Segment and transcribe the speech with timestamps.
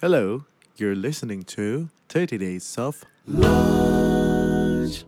[0.00, 0.48] Hello,
[0.78, 5.04] you're listening to 30 Days of Lunch.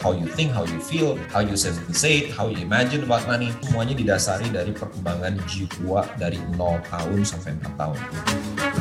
[0.00, 3.52] how you think, how you feel, how you sensate, how you imagine about money.
[3.60, 8.75] Semuanya didasari dari perkembangan jiwa dari 0 tahun sampai 4 tahun.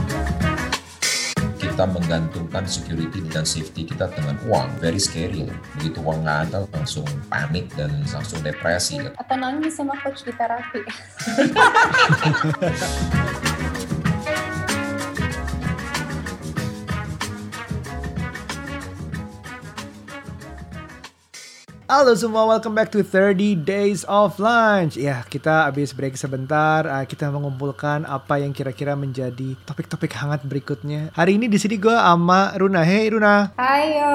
[1.76, 4.80] Kita menggantungkan security dan safety kita dengan uang.
[4.80, 5.44] Very scary.
[5.76, 9.04] Begitu uang nggak ada, langsung panik dan langsung depresi.
[9.20, 10.88] Atau nangis sama coach di terapi.
[21.95, 24.99] Halo semua, welcome back to 30 Days of Lunch.
[24.99, 26.84] Ya, kita habis break sebentar.
[26.84, 31.08] uh, Kita mengumpulkan apa yang kira-kira menjadi topik-topik hangat berikutnya.
[31.16, 32.84] Hari ini di sini gue sama Runa.
[32.84, 34.12] Hey Runa, Ayo.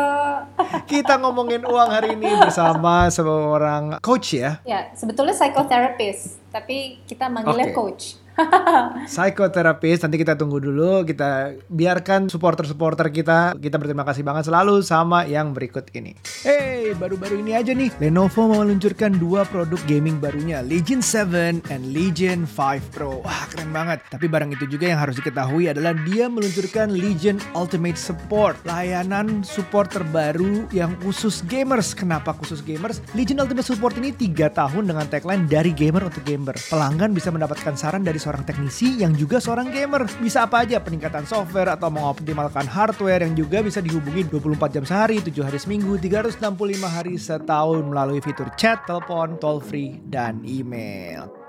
[0.92, 4.60] kita ngomongin uang hari ini bersama seorang coach ya.
[4.68, 7.80] Ya, sebetulnya psikoterapis, tapi kita manggilnya Oke.
[7.80, 8.19] coach.
[9.10, 11.04] Psikoterapis, nanti kita tunggu dulu.
[11.04, 13.56] Kita biarkan supporter-supporter kita.
[13.56, 16.16] Kita berterima kasih banget selalu sama yang berikut ini.
[16.44, 17.92] Hey, baru-baru ini aja nih.
[18.00, 20.64] Lenovo mau meluncurkan dua produk gaming barunya.
[20.64, 23.20] Legion 7 and Legion 5 Pro.
[23.24, 24.02] Wah, keren banget.
[24.08, 28.64] Tapi barang itu juga yang harus diketahui adalah dia meluncurkan Legion Ultimate Support.
[28.64, 31.92] Layanan support terbaru yang khusus gamers.
[31.92, 33.02] Kenapa khusus gamers?
[33.12, 36.56] Legion Ultimate Support ini 3 tahun dengan tagline dari gamer untuk gamer.
[36.70, 40.06] Pelanggan bisa mendapatkan saran dari seorang teknisi yang juga seorang gamer.
[40.22, 45.18] Bisa apa aja, peningkatan software atau mengoptimalkan hardware yang juga bisa dihubungi 24 jam sehari,
[45.18, 46.38] 7 hari seminggu, 365
[46.86, 51.39] hari setahun melalui fitur chat, telepon, toll free, dan email.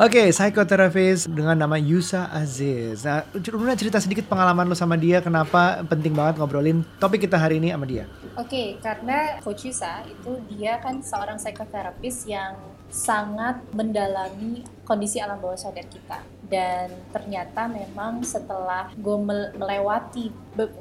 [0.00, 3.04] Oke, psikoterapis dengan nama Yusa Aziz.
[3.04, 7.60] Nah, Runa cerita sedikit pengalaman lo sama dia, kenapa penting banget ngobrolin topik kita hari
[7.60, 8.08] ini sama dia.
[8.40, 12.56] Oke, karena Coach Yusa itu dia kan seorang psikoterapis yang
[12.88, 16.18] sangat mendalami kondisi alam bawah sadar kita.
[16.50, 20.34] Dan ternyata memang setelah gue mel- melewati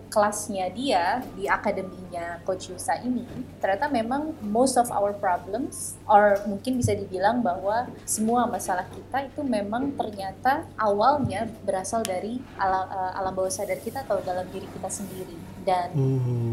[0.09, 3.21] kelasnya dia di akademinya Coach Yusa ini,
[3.61, 9.45] ternyata memang most of our problems, or mungkin bisa dibilang bahwa semua masalah kita itu
[9.45, 14.89] memang ternyata awalnya berasal dari ala- eh, alam bawah sadar kita atau dalam diri kita
[14.89, 15.37] sendiri.
[15.65, 15.91] Dan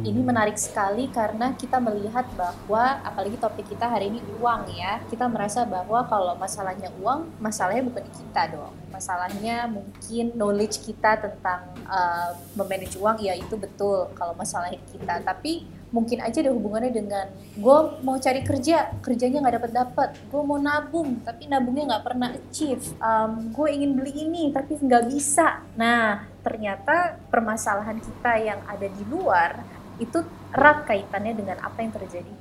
[0.02, 5.02] ini menarik sekali karena kita melihat bahwa apalagi topik kita hari ini uang ya.
[5.06, 8.74] Kita merasa bahwa kalau masalahnya uang, masalahnya bukan di kita dong.
[8.90, 15.20] Masalahnya mungkin knowledge kita tentang uh, memanage uang ya itu betul kalau masalahnya kita.
[15.22, 20.08] Tapi mungkin aja ada hubungannya dengan gue mau cari kerja, kerjanya nggak dapat dapat.
[20.28, 22.82] Gue mau nabung, tapi nabungnya nggak pernah achieve.
[22.98, 25.62] Um, gue ingin beli ini tapi nggak bisa.
[25.78, 29.62] Nah ternyata permasalahan kita yang ada di luar
[29.97, 30.20] itu
[30.52, 32.32] erat kaitannya dengan apa yang terjadi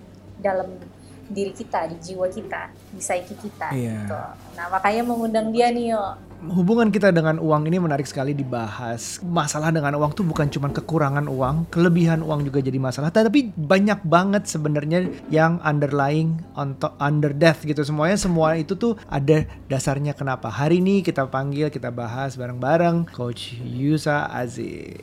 [0.41, 0.77] dalam
[1.25, 3.73] diri kita, di jiwa kita, di psyche kita.
[3.73, 4.05] Iya.
[4.05, 4.19] Gitu.
[4.57, 6.05] Nah makanya mengundang dia nih yo.
[6.43, 9.23] Hubungan kita dengan uang ini menarik sekali dibahas.
[9.23, 13.07] Masalah dengan uang tuh bukan cuma kekurangan uang, kelebihan uang juga jadi masalah.
[13.07, 17.81] Tapi banyak banget sebenarnya yang underlying on to- under death gitu.
[17.81, 20.51] Semuanya semua itu tuh ada dasarnya kenapa.
[20.51, 24.99] Hari ini kita panggil, kita bahas bareng-bareng Coach Yusa Aziz.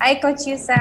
[0.00, 0.80] Hai Coach Yusa.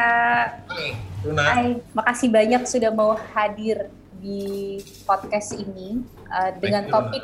[1.27, 7.23] Luna, Hai, makasih banyak sudah mau hadir di podcast ini uh, dengan topik.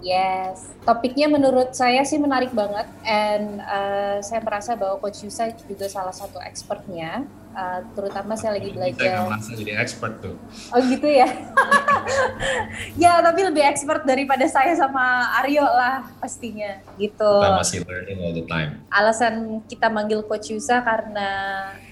[0.00, 5.86] Yes, topiknya menurut saya sih menarik banget, and uh, saya merasa bahwa Coach Yusa juga
[5.86, 9.14] salah satu expertnya, uh, terutama saya lagi Saya belajar.
[9.26, 10.34] merasa jadi expert tuh.
[10.74, 11.28] Oh gitu ya?
[13.02, 17.32] ya tapi lebih expert daripada saya sama Aryo lah pastinya, gitu.
[17.42, 18.70] Kita masih learning all the time.
[18.90, 21.30] Alasan kita manggil Coach Yusa karena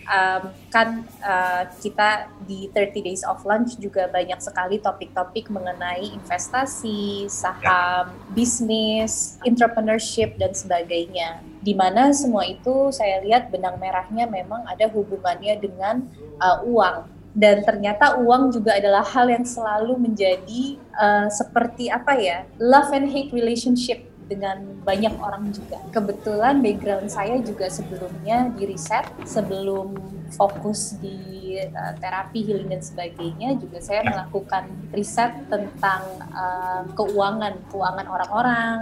[0.09, 0.43] um,
[0.73, 8.13] kan uh, kita di 30 Days of Lunch juga banyak sekali topik-topik mengenai investasi, saham,
[8.33, 11.45] bisnis, entrepreneurship dan sebagainya.
[11.59, 16.07] Di mana semua itu saya lihat benang merahnya memang ada hubungannya dengan
[16.39, 17.11] uh, uang.
[17.39, 23.11] Dan ternyata uang juga adalah hal yang selalu menjadi uh, seperti apa ya, love and
[23.15, 25.81] hate relationship dengan banyak orang juga.
[25.95, 29.97] Kebetulan background saya juga sebelumnya di riset, sebelum
[30.35, 36.05] fokus di uh, terapi healing dan sebagainya, juga saya melakukan riset tentang
[36.35, 38.77] uh, keuangan, keuangan orang-orang,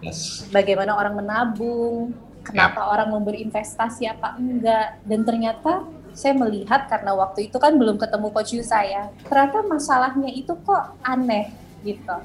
[0.00, 0.48] Yes.
[0.48, 5.84] bagaimana orang menabung, kenapa orang mau berinvestasi apa enggak, dan ternyata
[6.16, 11.52] saya melihat karena waktu itu kan belum ketemu coach saya, ternyata masalahnya itu kok aneh
[11.84, 12.16] gitu.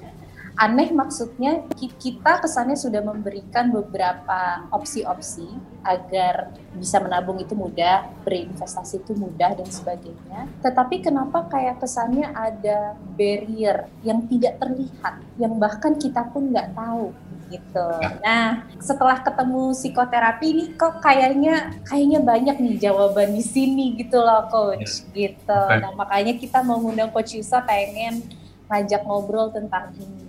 [0.55, 5.47] Aneh maksudnya kita kesannya sudah memberikan beberapa opsi-opsi
[5.85, 10.49] agar bisa menabung itu mudah, berinvestasi itu mudah dan sebagainya.
[10.63, 17.13] Tetapi kenapa kayak kesannya ada barrier yang tidak terlihat, yang bahkan kita pun nggak tahu
[17.53, 17.89] gitu.
[18.25, 24.49] Nah, setelah ketemu psikoterapi ini kok kayaknya kayaknya banyak nih jawaban di sini gitu loh
[24.49, 25.61] coach gitu.
[25.69, 28.25] Nah, makanya kita mau ngundang coach Yusa pengen
[28.65, 30.24] ngajak ngobrol tentang ini.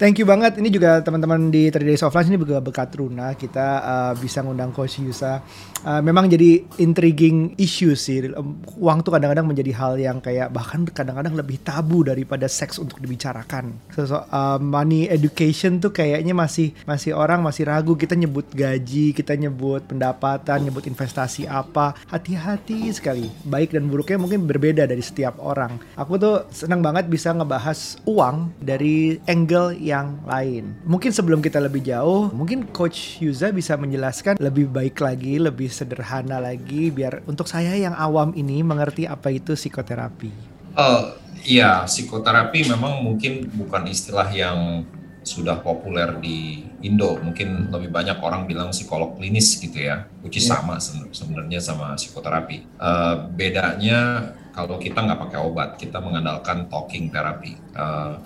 [0.00, 0.56] Thank you banget.
[0.56, 4.72] Ini juga teman-teman di 3 Days Offline ini juga bekat Runa kita uh, bisa ngundang
[4.72, 5.44] Coach Yusa.
[5.84, 8.32] Uh, memang jadi intriguing issue sih.
[8.80, 13.76] Uang tuh kadang-kadang menjadi hal yang kayak bahkan kadang-kadang lebih tabu daripada seks untuk dibicarakan.
[13.92, 19.12] So, so uh, money education tuh kayaknya masih masih orang masih ragu kita nyebut gaji,
[19.12, 21.92] kita nyebut pendapatan, nyebut investasi apa.
[22.08, 23.28] Hati-hati sekali.
[23.44, 25.76] Baik dan buruknya mungkin berbeda dari setiap orang.
[26.00, 30.78] Aku tuh senang banget bisa ngebahas uang dari angle yang lain.
[30.86, 36.38] Mungkin sebelum kita lebih jauh, mungkin Coach Yuza bisa menjelaskan lebih baik lagi, lebih sederhana
[36.38, 40.30] lagi, biar untuk saya yang awam ini mengerti apa itu psikoterapi.
[40.78, 44.86] Uh, iya, psikoterapi memang mungkin bukan istilah yang
[45.20, 47.20] sudah populer di Indo.
[47.20, 50.62] Mungkin lebih banyak orang bilang psikolog klinis gitu ya, which is yeah.
[50.62, 50.80] sama
[51.12, 52.64] sebenarnya sama psikoterapi.
[52.80, 57.54] Uh, bedanya kalau kita nggak pakai obat, kita mengandalkan talking therapy.
[57.76, 58.18] Uh,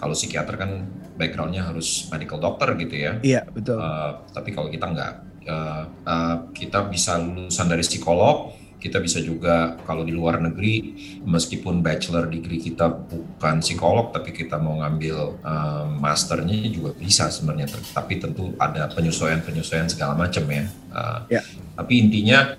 [0.00, 0.88] kalau psikiater kan
[1.20, 3.12] backgroundnya harus medical doctor gitu ya.
[3.20, 3.76] Iya betul.
[3.76, 5.12] Uh, tapi kalau kita nggak,
[5.44, 11.84] uh, uh, kita bisa lulusan dari psikolog, kita bisa juga kalau di luar negeri meskipun
[11.84, 18.16] bachelor degree kita bukan psikolog tapi kita mau ngambil uh, masternya juga bisa sebenarnya tapi
[18.16, 20.64] tentu ada penyesuaian penyesuaian segala macam ya.
[20.90, 21.44] Uh, yeah.
[21.76, 22.56] Tapi intinya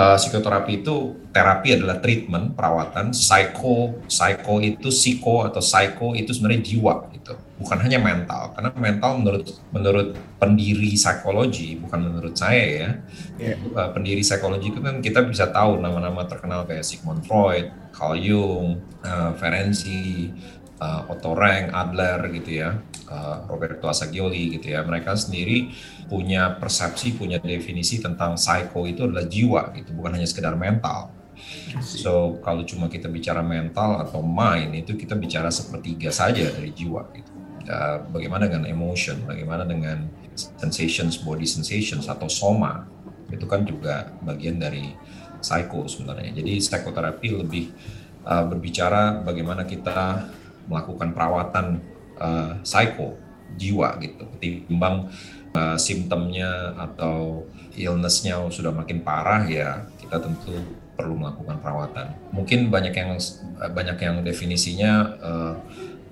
[0.00, 6.62] uh, psikoterapi itu terapi adalah treatment perawatan psycho psycho itu psiko atau psycho itu sebenarnya
[6.64, 10.08] jiwa gitu bukan hanya mental karena mental menurut menurut
[10.40, 12.90] pendiri psikologi bukan menurut saya ya
[13.36, 13.56] yeah.
[13.76, 18.80] uh, pendiri psikologi itu kan kita bisa tahu nama-nama terkenal kayak Sigmund Freud, Carl Jung,
[19.04, 20.32] uh, Ferenczi,
[20.80, 24.82] uh, Otto Rank, Adler gitu ya, uh, Roberto Assagioli gitu ya.
[24.82, 25.70] Mereka sendiri
[26.08, 31.12] punya persepsi, punya definisi tentang psycho itu adalah jiwa gitu, bukan hanya sekedar mental.
[31.80, 37.06] So kalau cuma kita bicara mental atau mind itu kita bicara sepertiga saja dari jiwa
[37.16, 37.32] gitu.
[37.70, 42.88] Uh, bagaimana dengan emotion, bagaimana dengan sensations, body sensations atau soma
[43.30, 44.90] itu kan juga bagian dari
[45.38, 46.34] psycho sebenarnya.
[46.42, 47.64] Jadi psikoterapi lebih
[48.26, 50.28] uh, berbicara bagaimana kita
[50.70, 51.82] melakukan perawatan
[52.22, 53.18] uh, psycho
[53.58, 55.10] jiwa gitu, ketimbang
[55.58, 57.42] uh, simptomnya atau
[57.74, 60.54] illnessnya sudah makin parah ya kita tentu
[60.94, 62.06] perlu melakukan perawatan.
[62.30, 63.16] Mungkin banyak yang
[63.72, 65.54] banyak yang definisinya uh,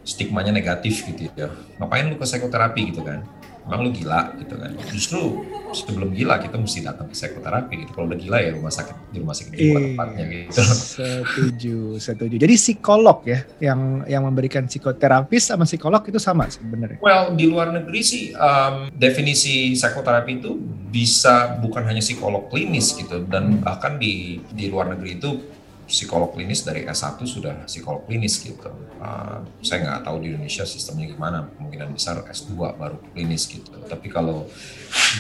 [0.03, 1.53] stigmanya negatif gitu ya.
[1.77, 3.21] Ngapain lu ke psikoterapi gitu kan?
[3.69, 4.73] Emang lu gila gitu kan?
[4.89, 5.45] Justru
[5.77, 7.91] sebelum gila kita mesti datang ke psikoterapi gitu.
[7.93, 10.61] Kalau udah gila ya rumah sakit di rumah sakit jiwa tempatnya gitu.
[10.97, 12.35] Setuju, setuju.
[12.41, 16.97] Jadi psikolog ya yang yang memberikan psikoterapis sama psikolog itu sama sebenarnya.
[17.05, 20.57] Well di luar negeri sih um, definisi psikoterapi itu
[20.89, 25.58] bisa bukan hanya psikolog klinis gitu dan bahkan di di luar negeri itu
[25.89, 28.69] psikolog klinis dari S1 sudah psikolog klinis gitu.
[29.01, 33.73] Uh, saya nggak tahu di Indonesia sistemnya gimana, kemungkinan besar S2 baru klinis gitu.
[33.89, 34.45] Tapi kalau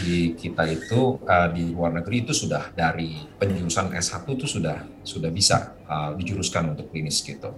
[0.05, 5.32] di kita itu uh, di luar negeri itu sudah dari penjurusan S1 itu sudah sudah
[5.32, 7.49] bisa uh, dijuruskan untuk klinis gitu.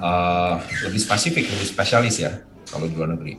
[0.00, 0.56] Uh,
[0.88, 2.40] lebih spesifik, lebih spesialis ya
[2.72, 3.36] kalau di luar negeri.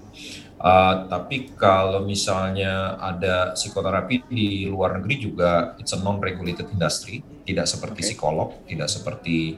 [0.62, 7.66] Uh, tapi kalau misalnya ada psikoterapi di luar negeri juga it's a non-regulated industry, tidak
[7.66, 8.08] seperti okay.
[8.14, 9.58] psikolog, tidak seperti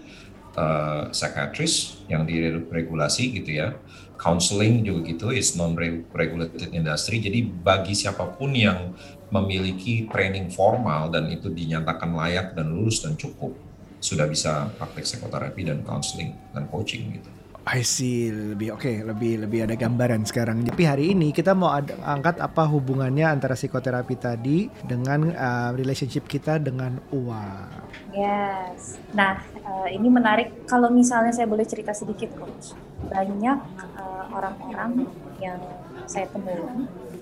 [0.56, 3.76] uh, psychiatrist yang diregulasi gitu ya.
[4.16, 7.20] Counseling juga gitu is non-regulated industry.
[7.20, 8.96] Jadi bagi siapa pun yang
[9.28, 13.52] memiliki training formal dan itu dinyatakan layak dan lulus dan cukup,
[14.00, 17.43] sudah bisa praktek psikoterapi dan counseling dan coaching gitu.
[17.64, 20.68] I see lebih oke okay, lebih lebih ada gambaran sekarang.
[20.68, 26.28] Tapi hari ini kita mau ada, angkat apa hubungannya antara psikoterapi tadi dengan uh, relationship
[26.28, 27.72] kita dengan uang.
[28.12, 29.00] Yes.
[29.16, 32.76] Nah uh, ini menarik kalau misalnya saya boleh cerita sedikit coach.
[33.08, 33.58] Banyak
[33.96, 35.60] uh, orang-orang uh, yang
[36.04, 36.60] saya temui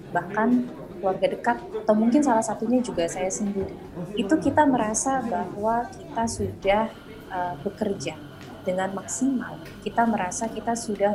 [0.10, 0.66] bahkan
[0.98, 3.78] keluarga dekat atau mungkin salah satunya juga saya sendiri.
[4.18, 6.84] Itu kita merasa bahwa kita sudah
[7.30, 8.31] uh, bekerja
[8.62, 11.14] dengan maksimal, kita merasa kita sudah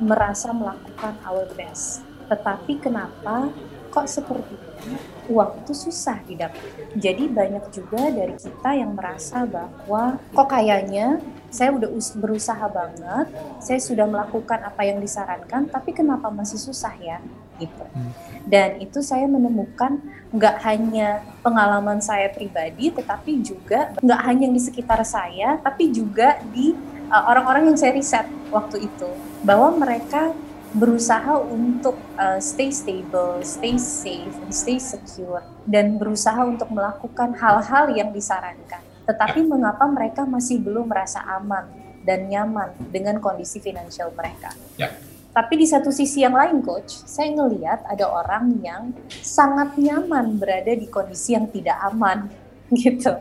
[0.00, 2.04] merasa melakukan our best.
[2.28, 3.48] Tetapi kenapa
[3.88, 5.00] kok sepertinya
[5.32, 6.60] uang itu susah didapat.
[6.96, 11.88] Jadi banyak juga dari kita yang merasa bahwa kok kayaknya saya udah
[12.20, 13.26] berusaha banget,
[13.64, 17.18] saya sudah melakukan apa yang disarankan, tapi kenapa masih susah ya?
[17.58, 17.84] Gitu.
[17.92, 18.12] Hmm.
[18.48, 20.00] Dan itu saya menemukan
[20.32, 26.72] nggak hanya pengalaman saya pribadi, tetapi juga nggak hanya di sekitar saya, tapi juga di
[27.12, 29.10] uh, orang-orang uh, yang saya riset waktu itu,
[29.44, 30.32] bahwa mereka
[30.76, 37.88] berusaha untuk uh, stay stable, stay safe, and stay secure, dan berusaha untuk melakukan hal-hal
[37.96, 38.84] yang disarankan.
[39.08, 41.64] Tetapi mengapa mereka masih belum merasa aman
[42.04, 44.52] dan nyaman dengan kondisi finansial mereka?
[44.76, 44.92] Ya.
[45.32, 48.90] Tapi di satu sisi yang lain, coach, saya ngelihat ada orang yang
[49.22, 52.26] sangat nyaman berada di kondisi yang tidak aman,
[52.82, 53.14] gitu.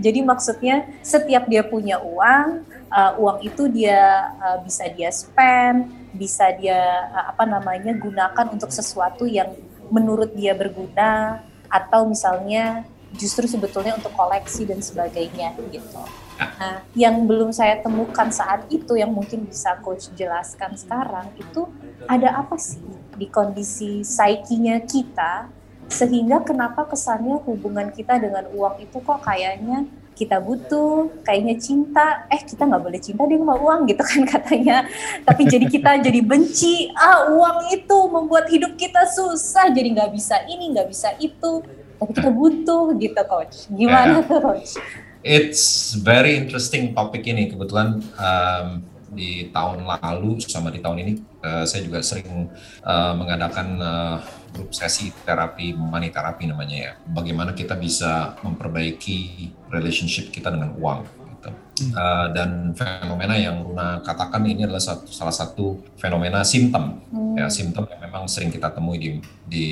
[0.00, 6.50] Jadi maksudnya setiap dia punya uang, uh, uang itu dia uh, bisa dia spend bisa
[6.58, 6.78] dia
[7.10, 9.54] eh, apa namanya gunakan untuk sesuatu yang
[9.90, 16.02] menurut dia berguna atau misalnya justru sebetulnya untuk koleksi dan sebagainya gitu.
[16.40, 21.68] Nah, yang belum saya temukan saat itu yang mungkin bisa coach jelaskan sekarang itu
[22.08, 22.80] ada apa sih
[23.16, 25.52] di kondisi psikinya kita
[25.90, 29.84] sehingga kenapa kesannya hubungan kita dengan uang itu kok kayaknya
[30.20, 34.84] kita butuh, kayaknya cinta, eh kita nggak boleh cinta dia mau uang gitu kan katanya.
[35.24, 40.44] Tapi jadi kita jadi benci, ah uang itu membuat hidup kita susah, jadi nggak bisa
[40.44, 41.64] ini, nggak bisa itu.
[41.96, 43.64] Tapi kita butuh gitu coach.
[43.72, 44.28] Gimana yeah.
[44.28, 44.76] tuh coach?
[45.20, 47.52] It's very interesting topik ini.
[47.52, 48.68] Kebetulan um,
[49.12, 51.12] di tahun lalu sama di tahun ini
[51.42, 52.48] uh, saya juga sering
[52.86, 54.16] uh, mengadakan uh,
[54.54, 56.92] grup sesi terapi money terapi namanya ya.
[57.04, 61.00] Bagaimana kita bisa memperbaiki relationship kita dengan uang
[61.36, 61.50] gitu.
[61.96, 67.40] Uh, dan fenomena yang Runa katakan ini adalah satu, salah satu fenomena simptom hmm.
[67.40, 69.10] ya simptom yang memang sering kita temui di
[69.48, 69.64] di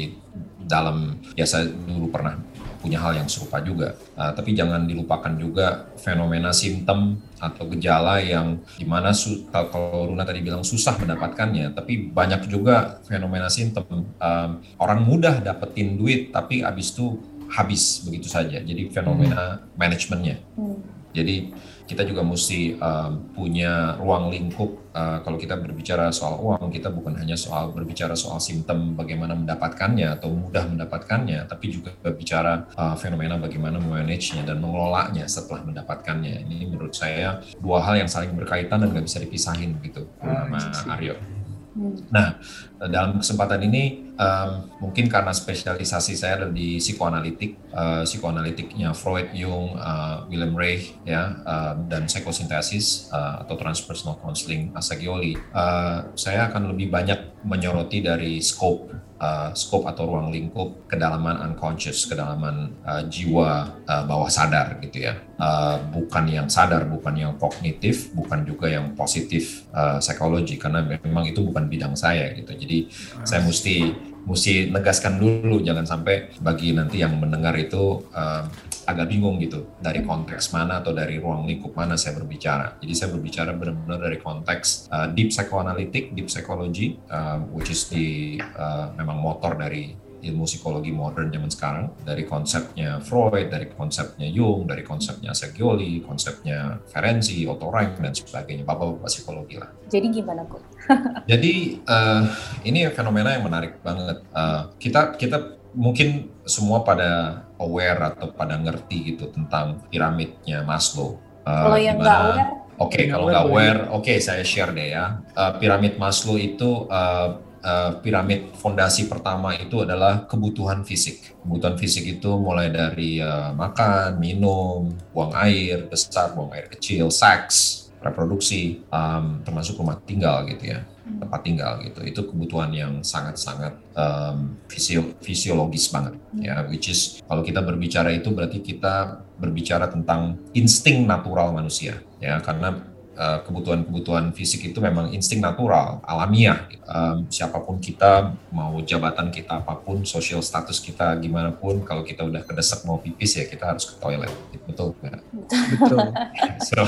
[0.65, 2.41] dalam ya saya dulu pernah
[2.79, 3.99] punya hal yang serupa juga.
[4.15, 9.15] Uh, tapi jangan dilupakan juga fenomena simptom atau gejala yang di mana
[9.53, 15.99] kalau Runa tadi bilang susah mendapatkannya, tapi banyak juga fenomena simptom um, orang mudah dapetin
[15.99, 17.19] duit tapi abis itu
[17.51, 18.61] habis begitu saja.
[18.61, 19.79] Jadi fenomena hmm.
[19.79, 20.37] manajemennya.
[20.55, 20.79] Hmm.
[21.17, 21.51] Jadi
[21.89, 27.17] kita juga mesti um, punya ruang lingkup uh, kalau kita berbicara soal uang kita bukan
[27.17, 33.41] hanya soal berbicara soal simptom bagaimana mendapatkannya atau mudah mendapatkannya tapi juga berbicara uh, fenomena
[33.41, 38.93] bagaimana memanagenya dan mengelolanya setelah mendapatkannya ini menurut saya dua hal yang saling berkaitan dan
[38.93, 40.61] nggak bisa dipisahin gitu sama
[40.93, 41.38] Aryo.
[41.79, 41.95] Hmm.
[42.11, 42.43] Nah,
[42.91, 49.79] dalam kesempatan ini um, mungkin karena spesialisasi saya ada di psikoanalitik, uh, psikoanalitiknya Freud, Jung,
[49.79, 56.75] uh, William Reich, ya, uh, dan psikosintesis uh, atau transpersonal counseling Asagioli, uh, saya akan
[56.75, 63.79] lebih banyak menyoroti dari scope uh, scope atau ruang lingkup kedalaman unconscious, kedalaman uh, jiwa
[63.85, 65.19] uh, bawah sadar gitu ya.
[65.39, 71.31] Uh, bukan yang sadar, bukan yang kognitif, bukan juga yang positif uh, psikologi karena memang
[71.31, 72.55] itu bukan bidang saya gitu.
[72.55, 72.91] Jadi
[73.23, 73.95] saya mesti
[74.29, 78.45] mesti negaskan dulu jangan sampai bagi nanti yang mendengar itu uh,
[78.89, 82.81] agak bingung gitu dari konteks mana atau dari ruang lingkup mana saya berbicara.
[82.81, 88.41] Jadi saya berbicara benar-benar dari konteks uh, deep psychoanalytic, deep psychology, uh, which is di
[88.41, 94.67] uh, memang motor dari ilmu psikologi modern zaman sekarang dari konsepnya Freud, dari konsepnya Jung,
[94.67, 99.71] dari konsepnya Segioli, konsepnya Ferenczi, Otto Rank dan sebagainya, bapak-bapak psikologi lah.
[99.87, 100.63] Jadi gimana kok?
[101.31, 102.23] Jadi uh,
[102.67, 104.25] ini fenomena yang menarik banget.
[104.35, 111.19] Uh, kita kita mungkin semua pada aware atau pada ngerti gitu tentang piramidnya Maslow.
[111.43, 112.51] Uh, kalau yang nggak aware?
[112.79, 115.19] Oke, okay, kalau nggak aware, oke okay, saya share deh ya.
[115.35, 121.35] Uh, piramid Maslow itu uh, uh, piramid fondasi pertama itu adalah kebutuhan fisik.
[121.43, 127.89] Kebutuhan fisik itu mulai dari uh, makan, minum, buang air besar, buang air kecil, seks,
[127.99, 130.87] reproduksi, um, termasuk rumah tinggal gitu ya,
[131.19, 132.01] tempat tinggal gitu.
[132.07, 136.65] Itu kebutuhan yang sangat-sangat um, fisio fisiologis banget ya.
[136.71, 142.75] Which is kalau kita berbicara itu berarti kita berbicara tentang insting natural manusia ya, karena
[143.19, 146.71] Eh, kebutuhan-kebutuhan fisik itu memang insting natural, alamiah.
[146.87, 152.07] Um, siapa pun kita, mau jabatan kita apa pun, social status kita gimana pun, kalau
[152.07, 154.31] kita udah kedesak mau pipis ya kita harus ke toilet.
[154.71, 155.19] Betul nggak?
[155.51, 155.99] Betul.
[156.71, 156.79] so,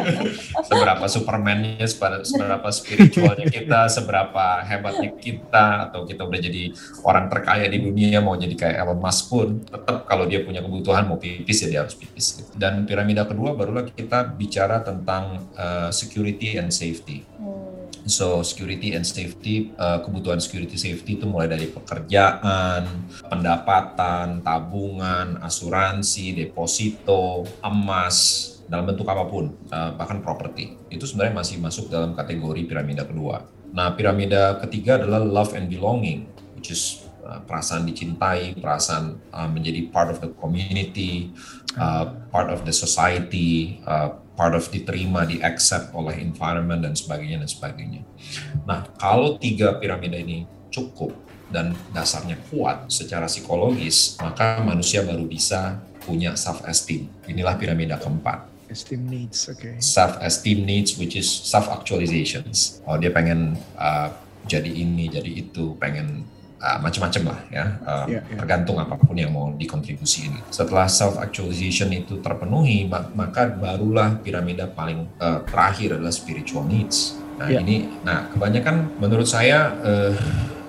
[0.72, 1.84] seberapa supermannya,
[2.24, 6.72] seberapa spiritualnya kita, seberapa hebatnya kita, atau kita udah jadi
[7.04, 11.04] orang terkaya di dunia, mau jadi kayak Elon Musk pun, tetap kalau dia punya kebutuhan
[11.04, 12.40] mau pipis ya dia harus pipis.
[12.56, 17.24] Dan piramida kedua barulah kita bicara tentang uh, security and safety.
[17.38, 17.62] Hmm.
[18.02, 22.82] So security and safety, uh, kebutuhan security safety itu mulai dari pekerjaan,
[23.30, 30.74] pendapatan, tabungan, asuransi, deposito, emas, dalam bentuk apa pun, uh, bahkan properti.
[30.90, 33.46] Itu sebenarnya masih masuk dalam kategori piramida kedua.
[33.70, 36.26] Nah, piramida ketiga adalah love and belonging,
[36.58, 41.30] which is uh, perasaan dicintai, perasaan uh, menjadi part of the community,
[41.78, 47.44] uh, part of the society, uh, part of diterima, di accept oleh environment dan sebagainya
[47.44, 48.02] dan sebagainya.
[48.64, 51.12] Nah, kalau tiga piramida ini cukup
[51.52, 57.06] dan dasarnya kuat secara psikologis, maka manusia baru bisa punya self esteem.
[57.28, 58.48] Inilah piramida keempat.
[58.72, 59.60] Esteem needs, oke.
[59.60, 59.74] Okay.
[59.84, 62.80] Self esteem needs which is self actualizations.
[62.88, 64.08] Oh, dia pengen uh,
[64.48, 66.24] jadi ini, jadi itu, pengen
[66.62, 68.38] uh, macam-macam lah ya, uh, yeah, yeah.
[68.38, 70.38] tergantung apa pun yang mau dikontribusiin.
[70.48, 77.18] Setelah self actualization itu terpenuhi, maka barulah piramida paling uh, terakhir adalah spiritual needs.
[77.36, 77.60] Nah yeah.
[77.60, 80.14] ini, nah kebanyakan menurut saya uh,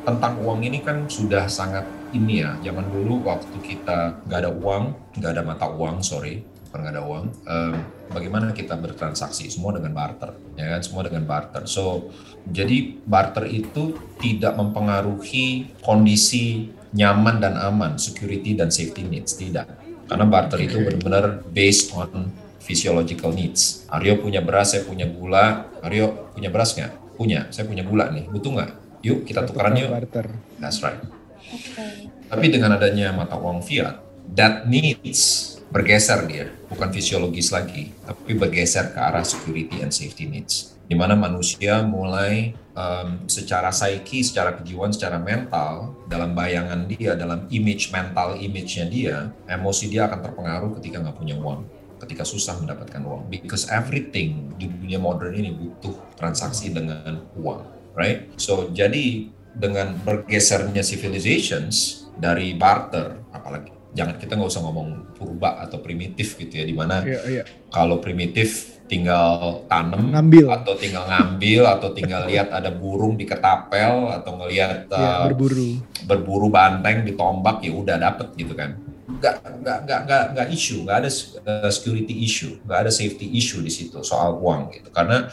[0.04, 2.58] tentang uang ini kan sudah sangat ini ya.
[2.66, 4.84] Zaman dulu waktu kita nggak ada uang,
[5.22, 7.26] nggak ada mata uang, sorry, bukan nggak ada uang.
[7.46, 7.76] Um,
[8.12, 9.50] bagaimana kita bertransaksi?
[9.50, 10.82] Semua dengan barter, ya kan?
[10.82, 11.64] Semua dengan barter.
[11.70, 12.10] So
[12.44, 19.72] jadi barter itu tidak mempengaruhi kondisi nyaman dan aman, security dan safety needs, tidak.
[20.12, 20.68] Karena barter okay.
[20.68, 23.88] itu benar-benar based on physiological needs.
[23.88, 25.72] Aryo punya beras, saya punya gula.
[25.80, 27.16] Aryo punya beras nggak?
[27.16, 28.28] Punya, saya punya gula nih.
[28.28, 28.72] Butuh nggak?
[29.04, 29.90] Yuk kita tukaran yuk.
[29.92, 30.28] Barter.
[30.60, 31.00] That's right.
[31.48, 32.12] Okay.
[32.28, 34.04] Tapi dengan adanya mata uang fiat,
[34.36, 40.73] that needs bergeser dia, bukan fisiologis lagi, tapi bergeser ke arah security and safety needs
[40.94, 47.50] di mana manusia mulai um, secara psyche, secara kejiwaan, secara mental, dalam bayangan dia, dalam
[47.50, 49.18] image mental image-nya dia,
[49.50, 51.66] emosi dia akan terpengaruh ketika nggak punya uang,
[51.98, 53.26] ketika susah mendapatkan uang.
[53.26, 57.66] Because everything di dunia modern ini butuh transaksi dengan uang,
[57.98, 58.30] right?
[58.38, 65.82] So jadi dengan bergesernya civilizations dari barter, apalagi jangan kita nggak usah ngomong purba atau
[65.82, 67.46] primitif gitu ya, di mana yeah, yeah.
[67.74, 70.54] kalau primitif tinggal tanam ngambil.
[70.54, 75.82] atau tinggal ngambil atau tinggal lihat ada burung di ketapel atau ngelihat ya, uh, berburu.
[76.06, 78.78] berburu banteng di tombak ya udah dapet gitu kan.
[79.10, 81.10] Nggak nggak nggak nggak nggak isu nggak ada
[81.42, 84.94] uh, security issue nggak ada safety issue di situ soal uang gitu.
[84.94, 85.26] Karena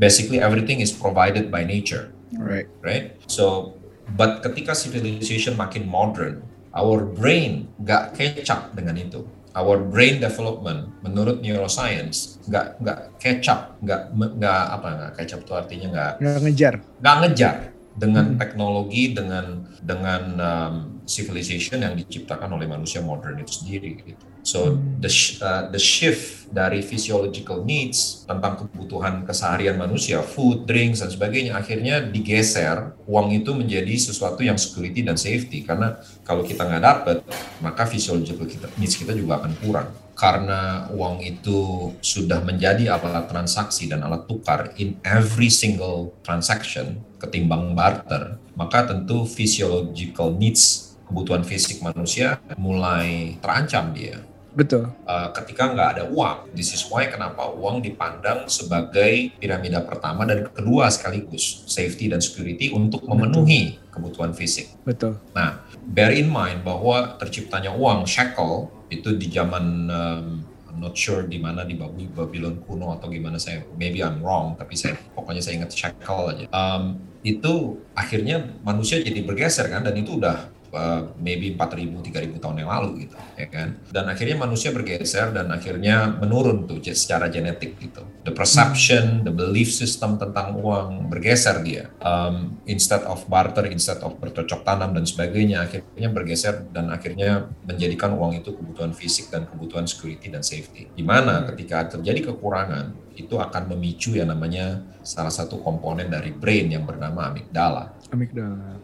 [0.00, 2.16] basically everything is provided by nature.
[2.32, 2.64] Right.
[2.80, 3.20] Right?
[3.28, 3.76] So
[4.16, 6.40] but ketika civilization makin modern
[6.72, 9.20] our brain nggak kecap dengan itu
[9.52, 15.40] our brain development menurut neuroscience nggak nggak catch up nggak nggak apa nggak catch up
[15.44, 17.56] itu artinya nggak nggak ngejar nggak ngejar
[17.92, 18.38] dengan hmm.
[18.40, 19.46] teknologi dengan
[19.84, 20.74] dengan um,
[21.06, 24.24] civilization yang diciptakan oleh manusia modern itu sendiri gitu.
[24.42, 24.98] So hmm.
[24.98, 31.54] the uh, the shift dari physiological needs tentang kebutuhan keseharian manusia, food, drinks dan sebagainya
[31.54, 37.16] akhirnya digeser uang itu menjadi sesuatu yang security dan safety karena kalau kita nggak dapet
[37.62, 43.88] maka physiological kita, needs kita juga akan kurang karena uang itu sudah menjadi alat transaksi
[43.88, 51.84] dan alat tukar in every single transaction ketimbang barter maka tentu physiological needs kebutuhan fisik
[51.84, 54.92] manusia mulai terancam dia Betul.
[55.08, 60.44] Uh, ketika nggak ada uang, this is why kenapa uang dipandang sebagai piramida pertama dan
[60.52, 63.88] kedua sekaligus safety dan security untuk memenuhi Betul.
[63.96, 64.76] kebutuhan fisik.
[64.84, 65.16] Betul.
[65.32, 71.24] Nah, bear in mind bahwa terciptanya uang shekel itu di zaman um, I'm not sure
[71.24, 75.64] di mana di Babylon kuno atau gimana saya maybe I'm wrong tapi saya pokoknya saya
[75.64, 76.44] ingat shekel aja.
[76.52, 82.56] Um, itu akhirnya manusia jadi bergeser kan dan itu udah uh, maybe 4000 3000 tahun
[82.64, 83.78] yang lalu gitu ya kan?
[83.92, 88.02] Dan akhirnya manusia bergeser dan akhirnya menurun tuh secara genetik gitu.
[88.26, 91.92] The perception the belief system tentang uang bergeser dia.
[92.02, 98.16] Um, instead of barter instead of bercocok tanam dan sebagainya akhirnya bergeser dan akhirnya menjadikan
[98.16, 100.88] uang itu kebutuhan fisik dan kebutuhan security dan safety.
[100.92, 106.72] Di mana ketika terjadi kekurangan itu akan memicu yang namanya salah satu komponen dari brain
[106.72, 107.92] yang bernama amigdala.
[108.08, 108.81] Amigdala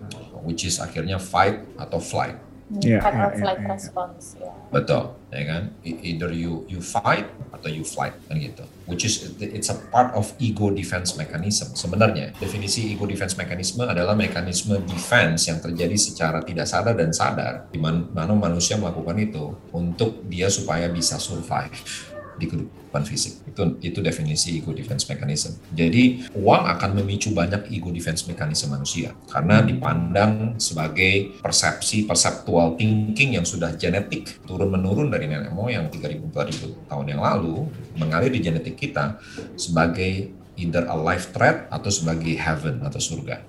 [0.48, 2.40] which is akhirnya fight atau flight.
[2.80, 4.36] Yeah, fight or flight yeah, response.
[4.36, 4.52] Yeah.
[4.68, 5.62] Betul, ya kan?
[5.84, 8.64] Either you you fight atau you flight kan gitu.
[8.84, 11.72] Which is it's a part of ego defense mechanism.
[11.72, 17.72] Sebenarnya definisi ego defense mechanism adalah mekanisme defense yang terjadi secara tidak sadar dan sadar
[17.72, 21.72] di mana manusia melakukan itu untuk dia supaya bisa survive
[22.38, 23.42] di kehidupan fisik.
[23.50, 25.58] Itu itu definisi ego defense mechanism.
[25.74, 33.36] Jadi uang akan memicu banyak ego defense mechanism manusia karena dipandang sebagai persepsi perceptual thinking
[33.36, 37.66] yang sudah genetik turun menurun dari nenek moyang 3000 4000 tahun yang lalu
[37.98, 39.18] mengalir di genetik kita
[39.58, 43.42] sebagai either a life threat atau sebagai heaven atau surga.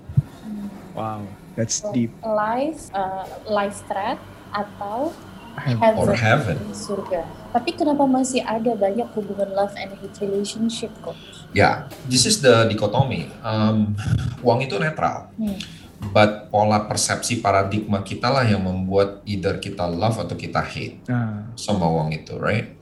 [0.94, 1.22] Wow,
[1.54, 2.10] that's deep.
[2.22, 4.18] Life, uh, life threat
[4.50, 5.14] atau
[5.60, 5.98] Heaven.
[5.98, 6.56] Or heaven.
[6.72, 7.26] surga.
[7.50, 11.18] Tapi kenapa masih ada banyak hubungan love and hate relationship kok?
[11.50, 13.26] Ya, this is the dichotomy.
[13.42, 13.98] Um,
[14.46, 15.34] uang itu netral.
[15.34, 15.58] Hmm.
[16.14, 21.52] But pola persepsi paradigma kita lah yang membuat either kita love atau kita hate Nah,
[21.58, 22.80] sama uang itu, right?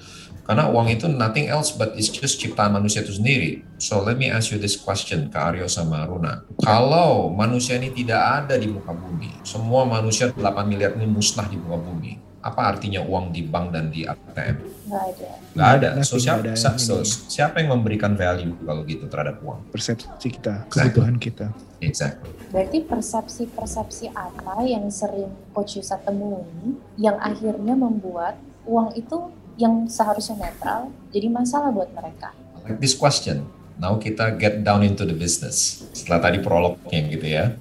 [0.49, 3.61] Karena uang itu nothing else but it's just ciptaan manusia itu sendiri.
[3.77, 6.41] So let me ask you this question ke Aryo sama Runa.
[6.65, 11.61] Kalau manusia ini tidak ada di muka bumi, semua manusia 8 miliar ini musnah di
[11.61, 12.28] muka bumi.
[12.39, 14.57] Apa artinya uang di bank dan di ATM?
[14.87, 15.31] Nggak ada.
[15.59, 15.89] Nggak ada.
[16.07, 19.67] So siapa, ada so siapa yang memberikan value kalau gitu terhadap uang?
[19.75, 21.51] persepsi kita, kebutuhan kita.
[21.83, 22.31] Exactly.
[22.55, 30.39] Berarti persepsi-persepsi apa yang sering Coach Yusa temui yang akhirnya membuat uang itu yang seharusnya
[30.39, 32.31] netral jadi masalah buat mereka.
[32.63, 33.58] Like this question.
[33.79, 35.87] Now kita get down into the business.
[35.95, 37.37] Setelah tadi prolognya gitu ya.
[37.39, 37.55] Ya, ya.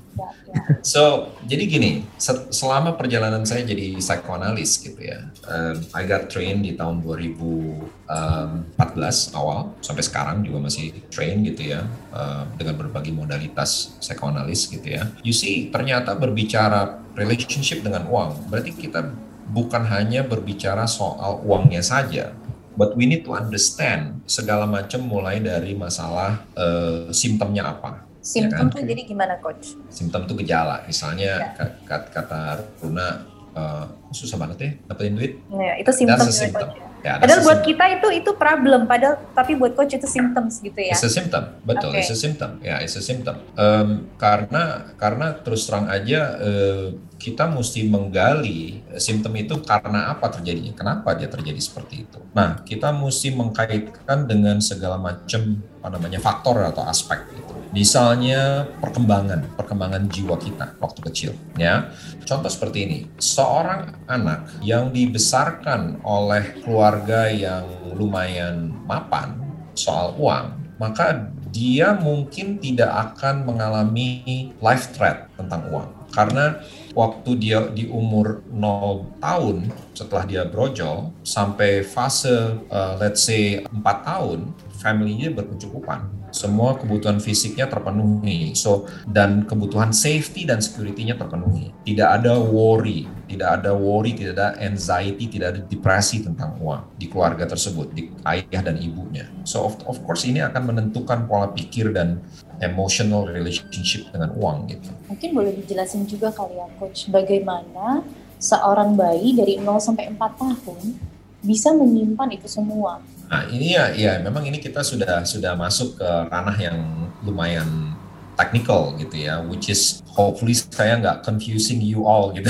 [0.82, 6.66] So, jadi gini, se- selama perjalanan saya jadi psikoanalis gitu ya, um, I got trained
[6.66, 13.94] di tahun 2014 awal, sampai sekarang juga masih train gitu ya, uh, dengan berbagai modalitas
[14.02, 15.06] psikoanalis gitu ya.
[15.22, 19.14] You see, ternyata berbicara relationship dengan uang, berarti kita
[19.48, 22.34] bukan hanya berbicara soal uangnya saja,
[22.78, 28.76] but we need to understand segala macam mulai dari masalah uh, simptomnya apa, Simptom kan?
[28.76, 29.74] tuh jadi gimana Coach?
[29.88, 30.84] simptom itu gejala.
[30.84, 31.48] Misalnya Ya.
[31.54, 35.34] ka- ka- kata Runa eh, susah banget ya dapetin duit.
[35.50, 36.68] Ya, itu simptom That's a juga, symptom.
[36.68, 36.78] Coach.
[36.78, 36.87] ya.
[37.06, 40.98] Ya, Padahal buat kita itu itu problem, padahal tapi buat Coach itu symptoms gitu ya.
[40.98, 41.94] It's a symptom, betul.
[41.94, 42.02] Oke.
[42.02, 43.38] It's a symptom, ya, it's a symptom.
[43.54, 50.74] Em, karena karena terus terang aja eh, kita mesti menggali simptom itu karena apa terjadinya,
[50.74, 52.20] kenapa dia terjadi seperti itu.
[52.34, 57.57] Nah, kita mesti mengkaitkan dengan segala macam apa namanya faktor atau aspek itu.
[57.78, 61.94] Misalnya perkembangan, perkembangan jiwa kita waktu kecil, ya.
[62.26, 69.38] Contoh seperti ini, seorang anak yang dibesarkan oleh keluarga yang lumayan mapan
[69.78, 75.90] soal uang, maka dia mungkin tidak akan mengalami life threat tentang uang.
[76.10, 76.58] Karena
[76.98, 83.86] waktu dia di umur 0 tahun setelah dia brojol sampai fase uh, let's say 4
[84.02, 84.50] tahun,
[84.82, 86.10] family-nya berkecukupan.
[86.38, 88.54] Semua kebutuhan fisiknya terpenuhi.
[88.54, 91.74] So dan kebutuhan safety dan security-nya terpenuhi.
[91.82, 97.10] Tidak ada worry, tidak ada worry, tidak ada anxiety, tidak ada depresi tentang uang di
[97.10, 99.26] keluarga tersebut, di ayah dan ibunya.
[99.42, 102.22] So of, of course ini akan menentukan pola pikir dan
[102.62, 104.90] emotional relationship dengan uang gitu.
[105.10, 108.06] Mungkin boleh dijelasin juga kali ya Coach, bagaimana
[108.38, 110.98] seorang bayi dari 0 sampai 4 tahun
[111.42, 113.02] bisa menyimpan itu semua.
[113.28, 116.80] Nah ini ya, ya memang ini kita sudah sudah masuk ke ranah yang
[117.24, 117.92] lumayan
[118.38, 122.48] technical gitu ya, which is hopefully saya nggak confusing you all gitu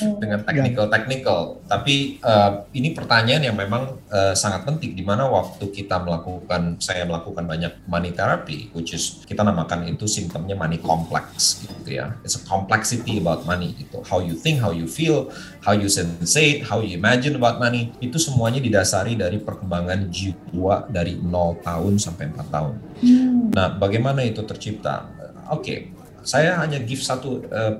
[0.00, 0.16] Hmm.
[0.22, 1.40] dengan technical technical.
[1.68, 7.04] Tapi eh, ini pertanyaan yang memang eh, sangat penting di mana waktu kita melakukan, saya
[7.04, 12.16] melakukan banyak money therapy, which is kita namakan itu simptomnya money complex gitu ya.
[12.24, 14.00] It's a complexity about money gitu.
[14.08, 15.28] How you think, how you feel,
[15.60, 21.20] how you sensate, how you imagine about money, itu semuanya didasari dari perkembangan jiwa dari
[21.20, 22.74] 0 tahun sampai 4 tahun.
[23.04, 23.52] Hmm.
[23.52, 25.08] Nah, bagaimana itu tercipta?
[25.52, 25.92] Oke,
[26.24, 27.74] saya hanya give satu eh,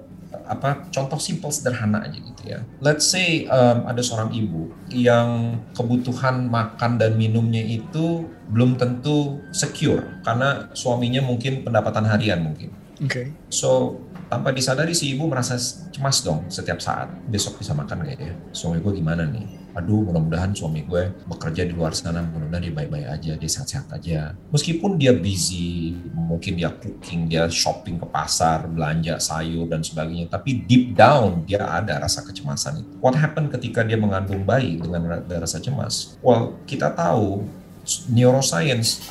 [0.50, 2.58] apa contoh simple sederhana aja gitu ya.
[2.82, 10.02] Let's say um, ada seorang ibu yang kebutuhan makan dan minumnya itu belum tentu secure
[10.26, 12.74] karena suaminya mungkin pendapatan harian mungkin.
[13.00, 13.30] Oke.
[13.48, 15.58] So tanpa disadari si ibu merasa
[15.90, 17.10] cemas dong setiap saat.
[17.26, 18.32] Besok bisa makan gak ya?
[18.54, 19.58] Suami gue gimana nih?
[19.74, 24.34] Aduh mudah-mudahan suami gue bekerja di luar sana, mudah-mudahan dia baik-baik aja, dia sehat-sehat aja.
[24.54, 30.30] Meskipun dia busy, mungkin dia cooking, dia shopping ke pasar, belanja sayur dan sebagainya.
[30.30, 32.92] Tapi deep down dia ada rasa kecemasan itu.
[33.02, 36.18] What happened ketika dia mengandung bayi dengan rasa cemas?
[36.22, 37.42] Well, kita tahu
[38.10, 39.06] neuroscience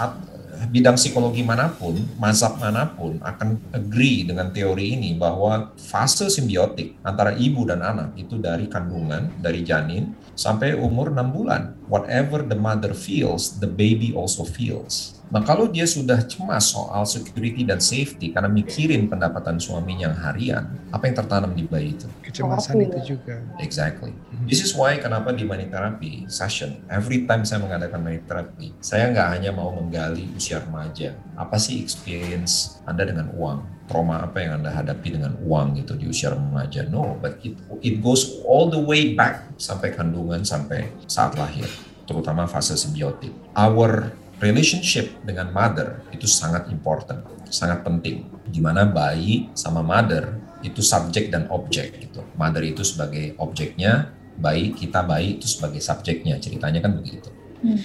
[0.67, 6.99] bidang psikologi mana pun, mazhab mana pun akan agree dengan teori ini bahwa fase simbiotik
[7.05, 11.75] antara ibu dan anak itu dari kandungan, dari janin sampai umur 6 bulan.
[11.87, 15.18] Whatever the mother feels, the baby also feels.
[15.29, 20.63] Nah kalau dia sudah cemas soal security dan safety karena mikirin pendapatan suaminya yang harian,
[20.89, 22.09] apa yang tertanam di bayi itu?
[22.25, 23.37] Kecemasan itu juga.
[23.61, 24.09] Exactly.
[24.49, 29.13] This is why kenapa di money therapy session, every time saya mengadakan money therapy, saya
[29.13, 31.13] nggak hanya mau menggali usia remaja.
[31.37, 33.85] Apa sih experience Anda dengan uang?
[33.85, 36.89] Trauma apa yang Anda hadapi dengan uang gitu di usia remaja?
[36.89, 37.53] No, but it,
[37.85, 41.69] it goes all the way back sampai kandungan, sampai saat lahir.
[42.09, 43.29] Terutama fase simbiotik.
[43.53, 44.09] Our
[44.39, 48.27] relationship dengan mother itu sangat important, sangat penting.
[48.49, 52.23] Di mana bayi sama mother itu subjek dan objek gitu.
[52.39, 56.39] Mother itu sebagai objeknya, bayi kita bayi itu sebagai subjeknya.
[56.39, 57.29] Ceritanya kan begitu.
[57.61, 57.79] Hmm.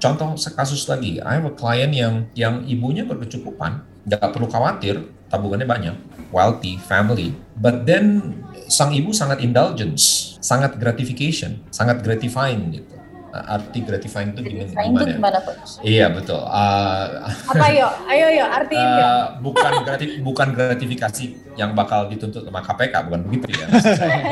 [0.00, 5.68] Contoh kasus lagi, I have a client yang yang ibunya berkecukupan, nggak perlu khawatir, tabungannya
[5.68, 5.96] banyak,
[6.32, 8.32] wealthy family, but then
[8.64, 12.99] sang ibu sangat indulgence, sangat gratification, sangat gratifying gitu
[13.30, 14.58] arti gratifying itu gimana?
[14.66, 15.70] Gratifying itu gimana coach?
[15.86, 16.42] Iya betul.
[16.42, 17.88] Uh, Apa yo?
[18.10, 19.10] Ayo yo artiin uh, yo.
[19.42, 21.24] Bukan gratif bukan gratifikasi
[21.58, 23.66] yang bakal dituntut sama KPK bukan begitu ya.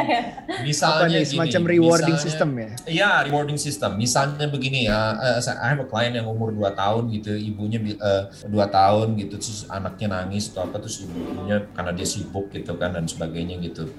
[0.68, 2.70] misalnya nih, semacam gini, rewarding misalnya, system ya.
[2.86, 3.90] Iya rewarding system.
[3.98, 8.30] Misalnya begini ya, uh, I have a client yang umur 2 tahun gitu, ibunya uh,
[8.46, 12.96] 2 tahun gitu, terus anaknya nangis atau apa terus ibunya karena dia sibuk gitu kan
[12.96, 13.90] dan sebagainya gitu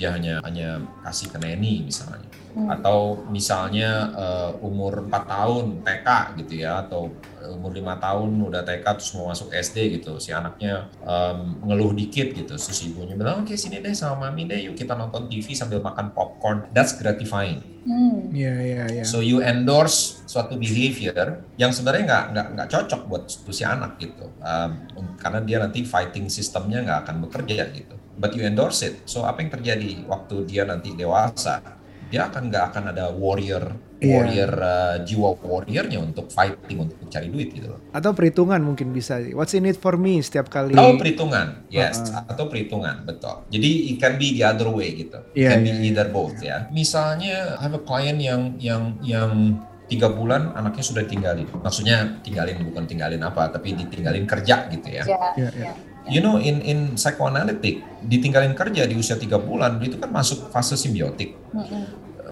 [0.00, 2.68] dia hanya hanya kasih ke neni misalnya hmm.
[2.68, 6.08] atau misalnya uh, umur 4 tahun TK
[6.44, 7.10] gitu ya atau
[7.50, 12.30] umur lima tahun udah TK terus mau masuk SD gitu si anaknya um, ngeluh dikit
[12.36, 15.56] gitu terus ibunya bilang oke okay, sini deh sama mami deh yuk kita nonton TV
[15.56, 18.28] sambil makan popcorn that's gratifying Hmm.
[18.28, 19.06] Yeah, yeah, yeah.
[19.08, 24.28] So you endorse suatu behavior yang sebenarnya nggak nggak nggak cocok buat si anak gitu,
[24.44, 24.84] um,
[25.16, 29.00] karena dia nanti fighting sistemnya nggak akan bekerja gitu but you endorse it.
[29.08, 31.79] So apa yang terjadi waktu dia nanti dewasa?
[32.10, 33.70] Dia akan nggak akan ada warrior
[34.02, 34.12] yeah.
[34.18, 37.80] warrior uh, jiwa warriornya untuk fighting untuk mencari duit gitu loh.
[37.94, 39.20] Atau perhitungan mungkin bisa.
[39.36, 40.74] What's in it for me setiap kali.
[40.74, 42.00] Oh perhitungan, yes.
[42.10, 42.32] Uh -uh.
[42.34, 43.46] Atau perhitungan, betul.
[43.52, 45.20] Jadi it can be the other way gitu.
[45.36, 45.88] Yeah, it can yeah, be yeah.
[45.92, 46.66] either both ya.
[46.72, 51.46] Misalnya I have a client yang yang yang tiga bulan anaknya sudah tinggalin.
[51.50, 55.04] Maksudnya tinggalin bukan tinggalin apa, tapi ditinggalin kerja gitu ya.
[55.06, 60.00] Yeah, yeah, yeah you know in in psychoanalytic ditinggalin kerja di usia tiga bulan itu
[60.00, 61.82] kan masuk fase simbiotik mm-hmm.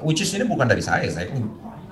[0.06, 1.44] which is ini bukan dari saya saya kan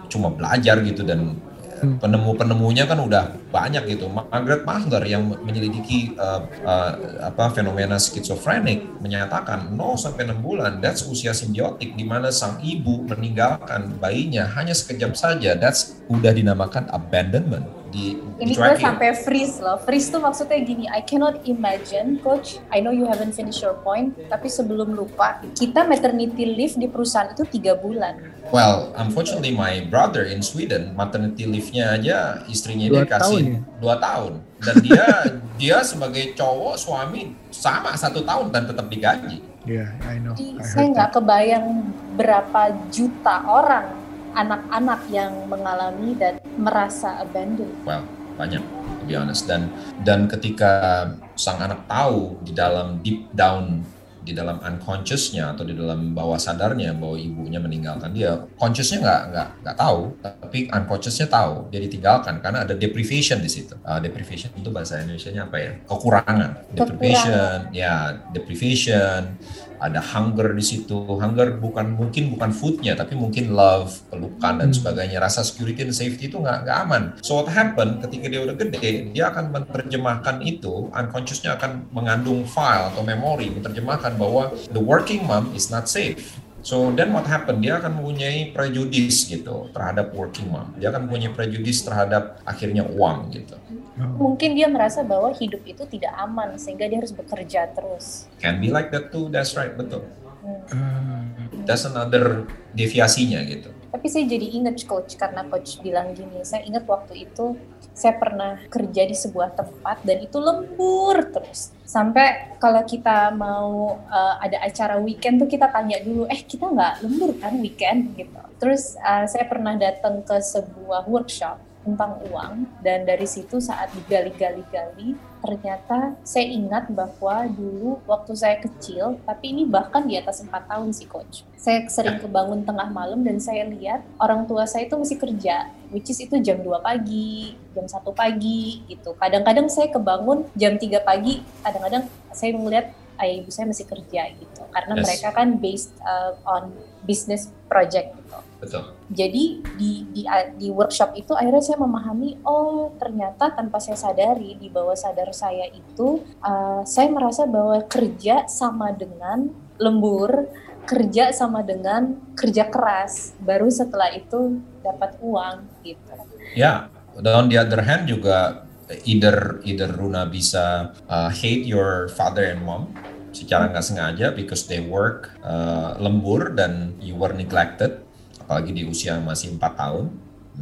[0.07, 1.37] cuma belajar gitu dan
[1.83, 2.01] mm.
[2.01, 4.09] penemu-penemunya kan udah banyak gitu.
[4.09, 6.93] Margaret Mahler yang menyelidiki uh, uh,
[7.27, 13.05] apa fenomena skizofrenik menyatakan no sampai enam bulan that's usia simbiotik di mana sang ibu
[13.07, 19.81] meninggalkan bayinya hanya sekejap saja that's udah dinamakan abandonment di ini gue sampai freeze loh.
[19.81, 24.13] Freeze tuh maksudnya gini I cannot imagine coach I know you haven't finished your point
[24.29, 28.21] tapi sebelum lupa kita maternity leave di perusahaan itu tiga bulan.
[28.53, 33.61] Well unfortunately my brother in Sweden maternity leave-nya aja istrinya dia kasih ya?
[33.81, 34.45] dua tahun.
[34.61, 35.07] Dan dia
[35.61, 39.41] dia sebagai cowok suami sama satu tahun dan tetap digaji.
[39.65, 40.37] Yeah I know.
[40.37, 44.06] I saya nggak kebayang berapa juta orang
[44.37, 47.73] anak-anak yang mengalami dan merasa abandoned?
[47.89, 48.05] Well,
[48.37, 48.61] banyak
[49.01, 49.73] to be honest dan
[50.05, 51.09] dan ketika
[51.41, 53.81] sang anak tahu di dalam deep down
[54.27, 59.49] di dalam unconsciousnya atau di dalam bawah sadarnya bahwa ibunya meninggalkan dia, consciousnya nggak nggak
[59.63, 63.79] nggak tahu, tapi unconsciousnya tahu dia ditinggalkan karena ada deprivation di situ.
[63.87, 65.73] Uh, deprivation itu bahasa Indonesia-nya apa ya?
[65.87, 66.75] Kekurangan.
[66.75, 69.39] Deprivation, ya deprivation
[69.81, 70.97] ada hunger di situ.
[70.97, 74.79] Hunger bukan mungkin bukan foodnya, tapi mungkin love, pelukan dan hmm.
[74.79, 75.19] sebagainya.
[75.21, 77.03] Rasa security dan safety itu nggak nggak aman.
[77.21, 82.93] So what happen ketika dia udah gede, dia akan menerjemahkan itu, unconsciousnya akan mengandung file
[82.93, 86.37] atau memori, menerjemahkan bahwa the working mom is not safe.
[86.67, 87.63] So then what happen?
[87.63, 90.75] Dia akan mempunyai prejudis gitu terhadap working mom.
[90.83, 93.55] Dia akan mempunyai prejudis terhadap akhirnya uang gitu.
[93.97, 98.29] Mungkin dia merasa bahwa hidup itu tidak aman sehingga dia harus bekerja terus.
[98.37, 99.33] Can be like that too.
[99.33, 100.05] That's right, betul.
[100.45, 101.33] Hmm.
[101.67, 103.73] That's another deviasinya gitu.
[103.91, 107.57] Tapi saya jadi ingat coach karena coach bilang gini, saya ingat waktu itu
[107.97, 111.73] saya pernah kerja di sebuah tempat dan itu lembur terus.
[111.89, 117.09] Sampai kalau kita mau uh, ada acara weekend tuh kita tanya dulu, eh kita nggak
[117.09, 118.37] lembur kan weekend gitu.
[118.61, 122.67] Terus uh, saya pernah datang ke sebuah workshop tentang uang.
[122.83, 125.15] Dan dari situ saat digali-gali-gali
[125.47, 130.91] ternyata saya ingat bahwa dulu waktu saya kecil tapi ini bahkan di atas empat tahun
[130.91, 131.47] sih coach.
[131.55, 136.11] Saya sering kebangun tengah malam dan saya lihat orang tua saya itu masih kerja which
[136.11, 139.15] is itu jam 2 pagi jam satu pagi gitu.
[139.15, 142.91] Kadang-kadang saya kebangun jam 3 pagi kadang-kadang saya melihat
[143.23, 145.03] ayah ibu saya masih kerja gitu karena yes.
[145.05, 146.75] mereka kan based uh, on
[147.07, 148.97] business project gitu Betul.
[149.13, 150.23] Jadi di, di
[150.57, 155.69] di workshop itu akhirnya saya memahami oh ternyata tanpa saya sadari di bawah sadar saya
[155.69, 160.49] itu uh, saya merasa bahwa kerja sama dengan lembur,
[160.89, 163.37] kerja sama dengan kerja keras.
[163.39, 166.13] Baru setelah itu dapat uang gitu.
[166.57, 167.37] Ya, yeah.
[167.37, 168.66] on the other hand juga
[169.05, 172.95] either either Runa bisa uh, hate your father and mom
[173.35, 178.01] secara nggak sengaja because they work uh, lembur dan you were neglected
[178.41, 180.07] apalagi di usia masih empat tahun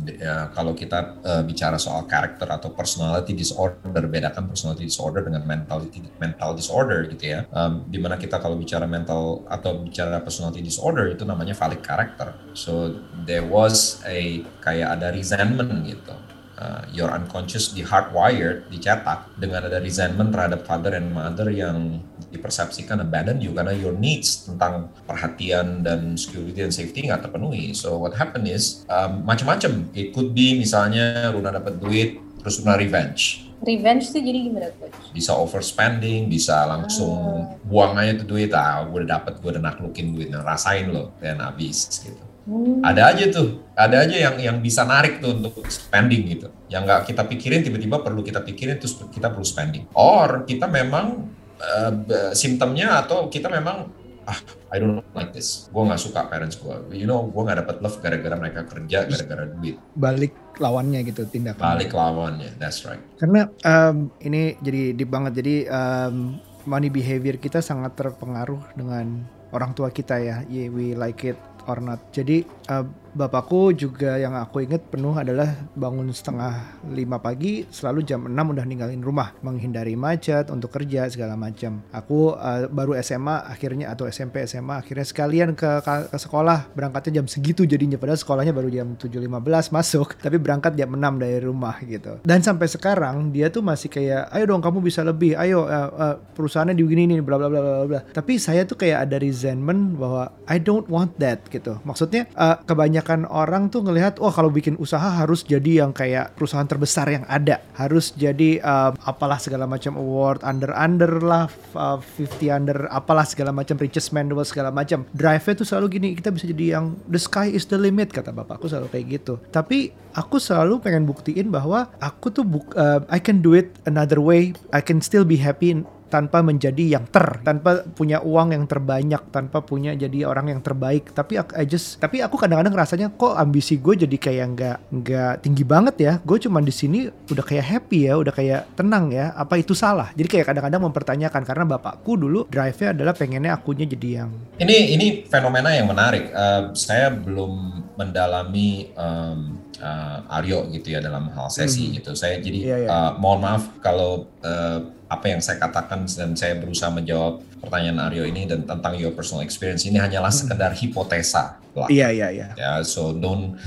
[0.04, 6.02] Ya, kalau kita uh, bicara soal karakter atau personality disorder, bedakan personality disorder dengan mentality
[6.18, 7.46] mental disorder gitu ya.
[7.54, 12.34] Um, di mana kita kalau bicara mental atau bicara personality disorder itu namanya valid character.
[12.58, 16.33] So there was a kayak ada resentment gitu
[16.64, 22.00] uh, your unconscious di hardwired dicetak dengan ada resentment terhadap father and mother yang
[22.32, 27.76] dipersepsikan abandon you karena your needs tentang perhatian dan security dan safety nggak terpenuhi.
[27.76, 29.92] So what happened is um, macam-macam.
[29.92, 33.44] It could be misalnya Runa dapat duit terus Runa revenge.
[33.64, 34.92] Revenge tuh jadi gimana coach?
[35.16, 37.56] Bisa overspending, bisa langsung oh.
[37.64, 38.52] buang aja tuh duit.
[38.52, 42.33] Ah, gue udah dapet, gue udah naklukin duit, nah, rasain loh, dan habis gitu.
[42.44, 42.84] Hmm.
[42.84, 46.52] Ada aja tuh, ada aja yang yang bisa narik tuh untuk spending gitu.
[46.68, 49.88] Yang nggak kita pikirin tiba-tiba perlu kita pikirin terus kita perlu spending.
[49.96, 51.24] Or kita memang
[51.56, 51.92] uh,
[52.36, 53.88] simptomnya atau kita memang
[54.28, 54.38] ah
[54.72, 55.72] I don't like this.
[55.72, 56.74] Gue nggak suka parents gue.
[56.92, 59.80] You know, gue nggak dapat love gara-gara mereka kerja, gara-gara duit.
[59.96, 61.64] Balik lawannya gitu tindakan.
[61.64, 63.00] Balik lawannya, that's right.
[63.16, 65.32] Karena um, ini jadi deep banget.
[65.40, 66.36] Jadi um,
[66.68, 70.42] money behavior kita sangat terpengaruh dengan orang tua kita ya.
[70.50, 72.00] Yeah, we like it or not.
[72.12, 78.26] Jadi uh, bapakku juga yang aku inget penuh adalah bangun setengah lima pagi selalu jam
[78.26, 81.80] 6 udah ninggalin rumah menghindari macet untuk kerja segala macam.
[81.94, 86.74] Aku uh, baru SMA akhirnya atau SMP SMA akhirnya sekalian ke, ke, sekolah.
[86.74, 91.38] Berangkatnya jam segitu jadinya padahal sekolahnya baru jam 7.15 masuk tapi berangkat jam 6 dari
[91.38, 92.18] rumah gitu.
[92.26, 96.14] Dan sampai sekarang dia tuh masih kayak ayo dong kamu bisa lebih ayo uh, uh,
[96.34, 99.94] perusahaannya di gini nih bla bla bla bla bla tapi saya tuh kayak ada resentment
[99.94, 101.78] bahwa I don't want that gitu.
[101.86, 106.32] Maksudnya uh, kebanyakan kebanyakan orang tuh ngelihat wah kalau bikin usaha harus jadi yang kayak
[106.32, 107.60] perusahaan terbesar yang ada.
[107.76, 113.52] Harus jadi uh, apalah segala macam award under under lah uh, 50 under apalah segala
[113.52, 115.04] macam richest man the world segala macam.
[115.12, 118.32] Drive nya tuh selalu gini kita bisa jadi yang the sky is the limit kata
[118.32, 119.36] bapakku selalu kayak gitu.
[119.52, 124.18] Tapi aku selalu pengen buktiin bahwa aku tuh buk, uh, I can do it another
[124.22, 125.84] way I can still be happy
[126.14, 131.10] tanpa menjadi yang ter, tanpa punya uang yang terbanyak, tanpa punya jadi orang yang terbaik.
[131.10, 135.32] Tapi aku, I just, tapi aku kadang-kadang rasanya kok ambisi gue jadi kayak nggak nggak
[135.42, 136.12] tinggi banget ya.
[136.22, 139.34] Gue cuma di sini udah kayak happy ya, udah kayak tenang ya.
[139.34, 140.14] Apa itu salah?
[140.14, 144.30] Jadi kayak kadang-kadang mempertanyakan karena bapakku dulu drive-nya adalah pengennya akunya jadi yang.
[144.62, 146.30] Ini ini fenomena yang menarik.
[146.30, 151.94] Uh, saya belum mendalami um, uh, Aryo gitu ya dalam hal sesi hmm.
[151.98, 152.10] gitu.
[152.14, 152.90] Saya jadi yeah, yeah.
[152.90, 158.24] Uh, mohon maaf kalau uh, apa yang saya katakan dan saya berusaha menjawab pertanyaan Aryo
[158.24, 160.40] ini dan tentang your personal experience ini hanyalah hmm.
[160.44, 161.88] sekedar hipotesa lah.
[161.90, 162.48] Iya iya iya.
[162.56, 163.58] Ya, so don't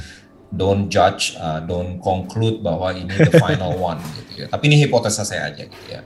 [0.52, 4.48] don't judge, uh, don't conclude bahwa ini the final one gitu ya.
[4.50, 6.02] Tapi ini hipotesa saya aja gitu ya.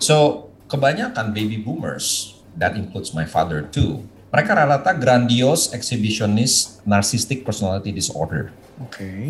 [0.00, 4.06] So kebanyakan baby boomers that includes my father too.
[4.32, 8.48] Mereka rata-rata grandiose exhibitionist narcissistic personality disorder.
[8.80, 8.96] Oke.
[8.96, 9.24] Okay.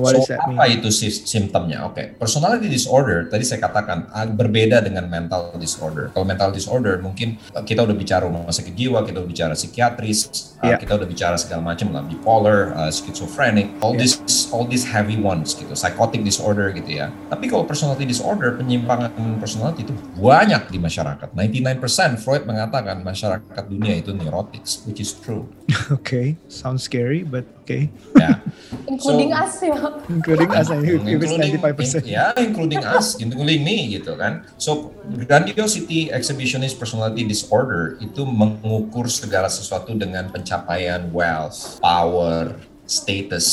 [0.00, 0.88] What so, apa itu
[1.28, 1.84] simptomnya?
[1.84, 2.06] Oke, okay.
[2.16, 6.10] personality disorder tadi saya katakan ah, berbeda dengan mental disorder.
[6.16, 10.54] Kalau mental disorder mungkin eh, kita udah bicara rumah sakit jiwa, kita udah bicara psikiatris,
[10.64, 10.74] yeah.
[10.74, 14.08] uh, kita udah bicara segala macam lah, bipolar, uh, schizophrenic, all yeah.
[14.08, 17.12] this all these heavy ones gitu, psychotic disorder gitu ya.
[17.28, 21.28] Tapi kalau personality disorder, penyimpangan personality itu banyak di masyarakat.
[21.36, 25.44] 99% Freud mengatakan masyarakat dunia itu neurotics, which is true.
[25.96, 27.90] okay, sounds scary, but okay.
[28.14, 28.38] Ya.
[28.86, 29.73] Including so, us ya.
[30.08, 31.20] Including us, including,
[31.62, 32.04] 95%.
[32.04, 34.44] Ya, including us, including me gitu kan.
[34.56, 34.92] So,
[35.28, 43.46] grandiosity exhibitionist personality disorder itu mengukur segala sesuatu dengan pencapaian wealth, power, status,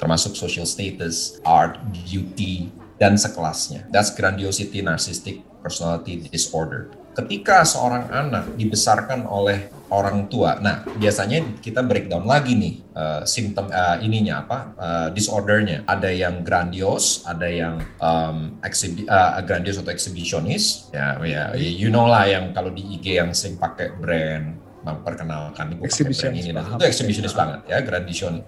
[0.00, 3.88] termasuk social status, art, beauty, dan sekelasnya.
[3.90, 11.86] That's grandiosity narcissistic personality disorder ketika seorang anak dibesarkan oleh orang tua, nah biasanya kita
[11.86, 15.86] breakdown lagi nih uh, simptom uh, ininya apa uh, disordernya.
[15.86, 20.90] Ada yang grandios, ada yang um, uh, grandios atau exhibitionist.
[20.90, 25.88] Ya, ya, you know lah yang kalau di IG yang sering pakai brand memperkenalkan gue
[25.88, 28.44] brand ini dan itu exhibitionist banget ya grandition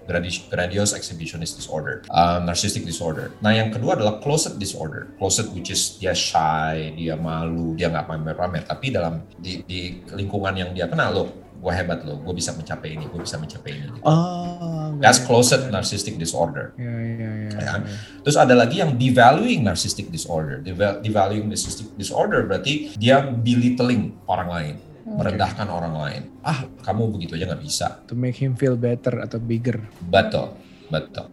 [0.47, 5.97] grandiose exhibitionist disorder uh, narcissistic disorder nah yang kedua adalah closet disorder closet which is
[5.97, 11.09] dia shy dia malu dia nggak pamer-pamer tapi dalam di, di lingkungan yang dia kenal
[11.11, 13.89] loh gue hebat loh, gue bisa mencapai ini, gue bisa mencapai ini.
[13.89, 14.01] Gitu.
[14.05, 16.73] Oh, That's closet narcissistic disorder.
[16.77, 17.71] Ya, ya, ya, ya.
[18.21, 20.61] Terus ada lagi yang devaluing narcissistic disorder.
[21.01, 24.75] Devaluing narcissistic disorder berarti dia belittling orang lain
[25.17, 26.21] merendahkan orang lain.
[26.45, 27.87] Ah, kamu begitu aja nggak bisa.
[28.05, 29.81] To make him feel better atau bigger.
[30.05, 30.66] Betul.
[30.87, 31.27] Betul.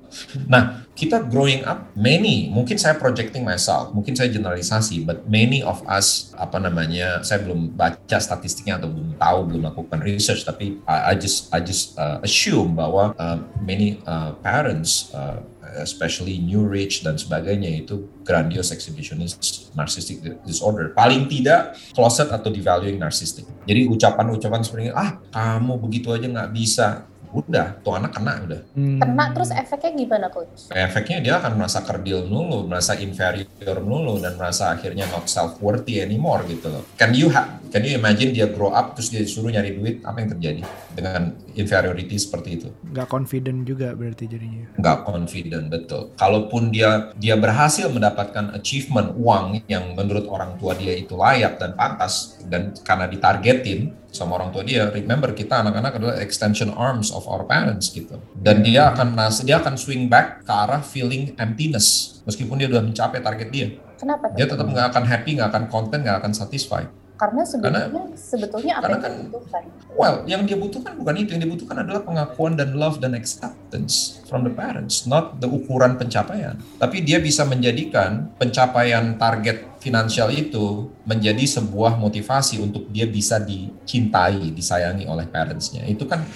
[0.47, 5.83] Nah, kita growing up, many, mungkin saya projecting myself, mungkin saya generalisasi, but many of
[5.91, 11.13] us, apa namanya, saya belum baca statistiknya atau belum tahu, belum lakukan research, tapi I,
[11.13, 15.43] I just I just uh, assume bahwa uh, many uh, parents, uh,
[15.83, 20.95] especially new rich dan sebagainya itu grandiose exhibitionist narcissistic disorder.
[20.95, 23.49] Paling tidak closet atau devaluing narcissistic.
[23.67, 28.61] Jadi ucapan-ucapan seperti ah kamu begitu aja nggak bisa udah tuh anak kena udah.
[28.79, 28.99] Hmm.
[29.03, 30.71] kena terus efeknya gimana coach?
[30.71, 35.99] Efeknya dia akan merasa kerdil dulu merasa inferior dulu dan merasa akhirnya not self worthy
[35.99, 36.87] anymore gitu loh.
[36.95, 40.23] Can you have can you imagine dia grow up terus dia disuruh nyari duit apa
[40.23, 40.63] yang terjadi
[40.95, 47.35] dengan inferiority seperti itu nggak confident juga berarti jadinya nggak confident betul kalaupun dia dia
[47.35, 53.11] berhasil mendapatkan achievement uang yang menurut orang tua dia itu layak dan pantas dan karena
[53.11, 54.87] ditargetin sama orang tua dia.
[54.95, 58.15] Remember kita anak-anak adalah extension arms of our parents gitu.
[58.39, 62.87] Dan dia akan nas dia akan swing back ke arah feeling emptiness meskipun dia sudah
[62.87, 63.67] mencapai target dia.
[63.99, 64.31] Kenapa?
[64.39, 66.89] Dia tetap nggak akan happy, nggak akan content, nggak akan satisfied.
[67.25, 69.63] Karena sebetulnya karena, sebetulnya apa yang kan, dibutuhkan?
[69.97, 71.31] Well, yang dia butuhkan bukan itu.
[71.33, 76.61] Yang dibutuhkan adalah pengakuan dan love dan acceptance from the parents, not the ukuran pencapaian.
[76.77, 84.53] Tapi dia bisa menjadikan pencapaian target finansial itu menjadi sebuah motivasi untuk dia bisa dicintai,
[84.53, 85.89] disayangi oleh parentsnya.
[85.89, 86.29] Itu kan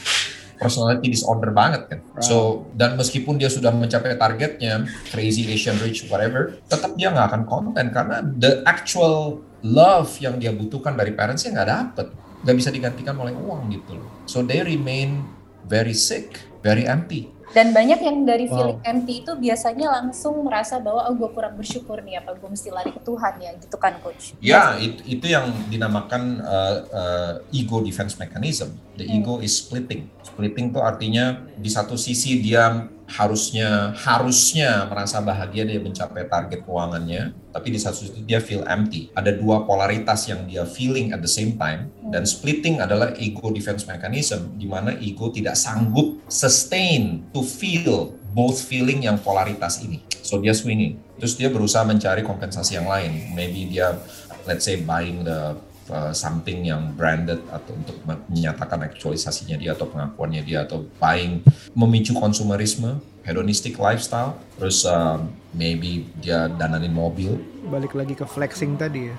[0.59, 1.99] personality disorder banget kan.
[2.19, 4.85] So dan meskipun dia sudah mencapai targetnya,
[5.15, 10.55] crazy Asian rich whatever, tetap dia nggak akan konten karena the actual love yang dia
[10.55, 12.07] butuhkan dari parentsnya nggak dapet.
[12.47, 14.11] Nggak bisa digantikan oleh uang gitu loh.
[14.29, 15.27] So they remain
[15.67, 17.31] very sick very empty.
[17.49, 18.61] Dan banyak yang dari wow.
[18.61, 22.69] feeling empty itu biasanya langsung merasa bahwa oh gue kurang bersyukur nih apa gue mesti
[22.69, 24.37] lari ke Tuhan ya gitu kan coach?
[24.45, 28.77] Ya itu, itu yang dinamakan uh, uh, ego defense mechanism.
[29.01, 29.17] The hmm.
[29.25, 30.13] ego is splitting.
[30.21, 37.33] Splitting tuh artinya di satu sisi dia harusnya harusnya merasa bahagia dia mencapai target keuangannya
[37.49, 39.09] tapi di satu sisi dia feel empty.
[39.17, 43.89] Ada dua polaritas yang dia feeling at the same time dan splitting adalah ego defense
[43.89, 50.05] mechanism di mana ego tidak sanggup sustain to feel both feeling yang polaritas ini.
[50.21, 51.01] So dia swinging.
[51.17, 53.33] Terus dia berusaha mencari kompensasi yang lain.
[53.33, 53.97] Maybe dia
[54.45, 55.57] let's say buying the
[55.91, 57.97] uh, something yang branded atau untuk
[58.31, 61.45] menyatakan aktualisasinya dia atau pengakuannya dia atau buying
[61.77, 65.21] memicu konsumerisme hedonistic lifestyle terus uh,
[65.53, 67.37] maybe dia dananin mobil.
[67.69, 69.17] Balik lagi ke flexing tadi ya?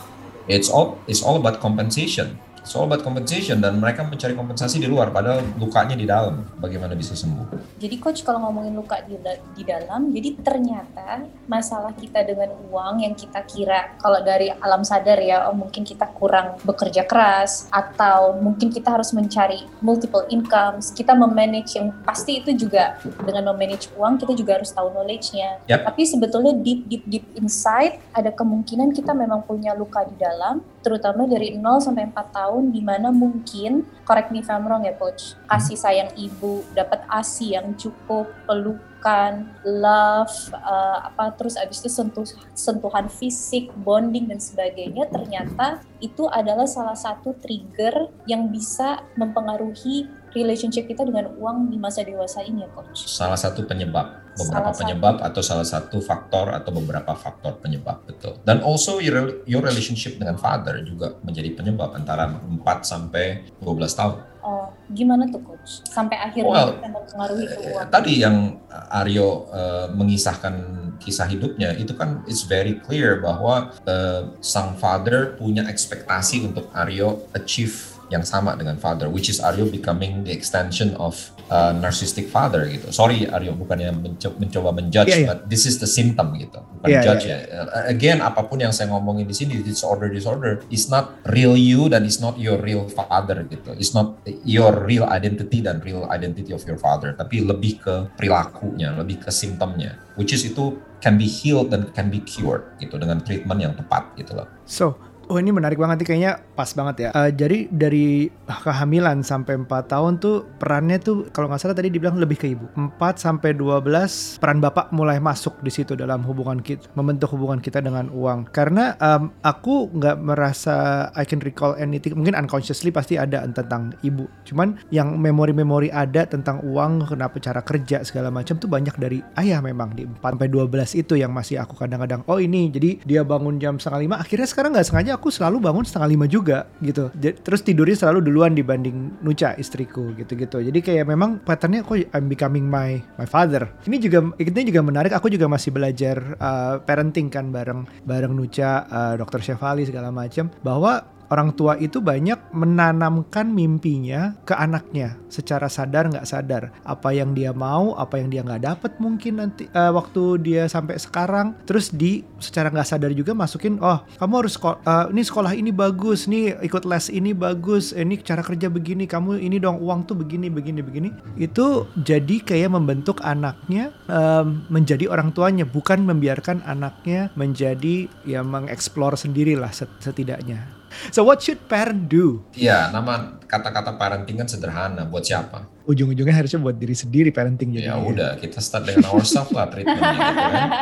[0.50, 5.10] It's all it's all about compensation soal about compensation dan mereka mencari kompensasi di luar
[5.10, 7.80] padahal lukanya di dalam bagaimana bisa sembuh.
[7.80, 9.16] Jadi coach kalau ngomongin luka di,
[9.56, 15.18] di dalam jadi ternyata masalah kita dengan uang yang kita kira kalau dari alam sadar
[15.20, 21.16] ya oh mungkin kita kurang bekerja keras atau mungkin kita harus mencari multiple incomes kita
[21.16, 25.64] memanage yang pasti itu juga dengan memanage uang kita juga harus tahu knowledge-nya.
[25.68, 25.80] Yep.
[25.88, 31.28] Tapi sebetulnya deep deep deep inside ada kemungkinan kita memang punya luka di dalam terutama
[31.28, 35.38] dari 0 sampai 4 tahun di mana mungkin correct me if I'm wrong ya coach
[35.46, 42.26] kasih sayang ibu dapat asi yang cukup pelukan love uh, apa terus abis itu sentuh
[42.58, 50.86] sentuhan fisik bonding dan sebagainya ternyata itu adalah salah satu trigger yang bisa mempengaruhi relationship
[50.86, 53.06] kita dengan uang di masa dewasa ini ya coach?
[53.10, 55.28] Salah satu penyebab, beberapa salah penyebab satu.
[55.28, 58.38] atau salah satu faktor atau beberapa faktor penyebab betul.
[58.46, 64.18] Dan also your, your relationship dengan father juga menjadi penyebab antara 4 sampai 12 tahun.
[64.40, 65.84] Oh, gimana tuh coach?
[65.86, 67.88] Sampai akhirnya well, kita mempengaruhi ke uang.
[67.92, 68.38] Tadi yang
[68.72, 70.56] Aryo uh, mengisahkan
[71.00, 77.28] kisah hidupnya itu kan it's very clear bahwa uh, sang father punya ekspektasi untuk Aryo
[77.36, 81.16] achieve yang sama dengan father, which is Aryo becoming the extension of
[81.54, 82.90] uh, narcissistic father gitu.
[82.90, 85.30] Sorry Aryo, bukannya mencoba, mencoba menjudge, yeah, yeah.
[85.34, 87.66] but this is the symptom gitu, bukan yeah, judge yeah, yeah.
[87.70, 87.90] ya.
[87.90, 92.06] Again, apa pun yang saya ngomongin di sini, disorder disorder is not real you dan
[92.06, 93.78] is not your real father gitu.
[93.78, 98.94] It's not your real identity dan real identity of your father, tapi lebih ke perilakunya,
[98.98, 103.24] lebih ke simptomnya, which is itu can be healed dan can be cured gitu dengan
[103.24, 104.48] treatment yang tepat gitu loh.
[104.68, 107.10] So Oh ini menarik banget nih kayaknya pas banget ya.
[107.14, 112.18] Uh, jadi dari kehamilan sampai 4 tahun tuh perannya tuh kalau nggak salah tadi dibilang
[112.18, 112.66] lebih ke ibu.
[112.74, 117.78] 4 sampai 12 peran bapak mulai masuk di situ dalam hubungan kita, membentuk hubungan kita
[117.78, 118.50] dengan uang.
[118.50, 124.26] Karena um, aku nggak merasa I can recall anything, mungkin unconsciously pasti ada tentang ibu.
[124.50, 129.62] Cuman yang memori-memori ada tentang uang, kenapa cara kerja segala macam tuh banyak dari ayah
[129.62, 133.60] memang di 4 sampai 12 itu yang masih aku kadang-kadang oh ini jadi dia bangun
[133.60, 137.12] jam setengah lima akhirnya sekarang nggak sengaja aku selalu bangun setengah lima juga gitu.
[137.20, 140.64] Terus tidurnya selalu duluan dibanding Nucha istriku gitu-gitu.
[140.64, 143.68] Jadi kayak memang patternnya kok I'm becoming my my father.
[143.84, 145.12] Ini juga ini juga menarik.
[145.12, 150.48] Aku juga masih belajar uh, parenting kan bareng bareng Nucha, uh, Dokter Shefali segala macam
[150.64, 156.74] bahwa orang tua itu banyak menanamkan mimpinya ke anaknya secara sadar nggak sadar.
[156.84, 160.98] Apa yang dia mau apa yang dia nggak dapat mungkin nanti eh, waktu dia sampai
[160.98, 161.56] sekarang.
[161.64, 166.26] Terus di secara nggak sadar juga masukin oh kamu harus eh, ini sekolah ini bagus
[166.26, 170.18] nih ikut les ini bagus eh, ini cara kerja begini kamu ini dong uang tuh
[170.18, 171.10] begini begini begini.
[171.38, 179.14] Itu jadi kayak membentuk anaknya em, menjadi orang tuanya bukan membiarkan anaknya menjadi ya mengeksplor
[179.16, 180.79] sendirilah set- setidaknya
[181.10, 182.42] So what should parent do?
[182.54, 185.06] Iya, nama kata-kata parenting kan sederhana.
[185.06, 185.66] Buat siapa?
[185.86, 188.06] Ujung-ujungnya harusnya buat diri sendiri parenting Ya jadinya.
[188.06, 190.70] udah, kita start dengan ourselves lah treatmentnya gitu kan.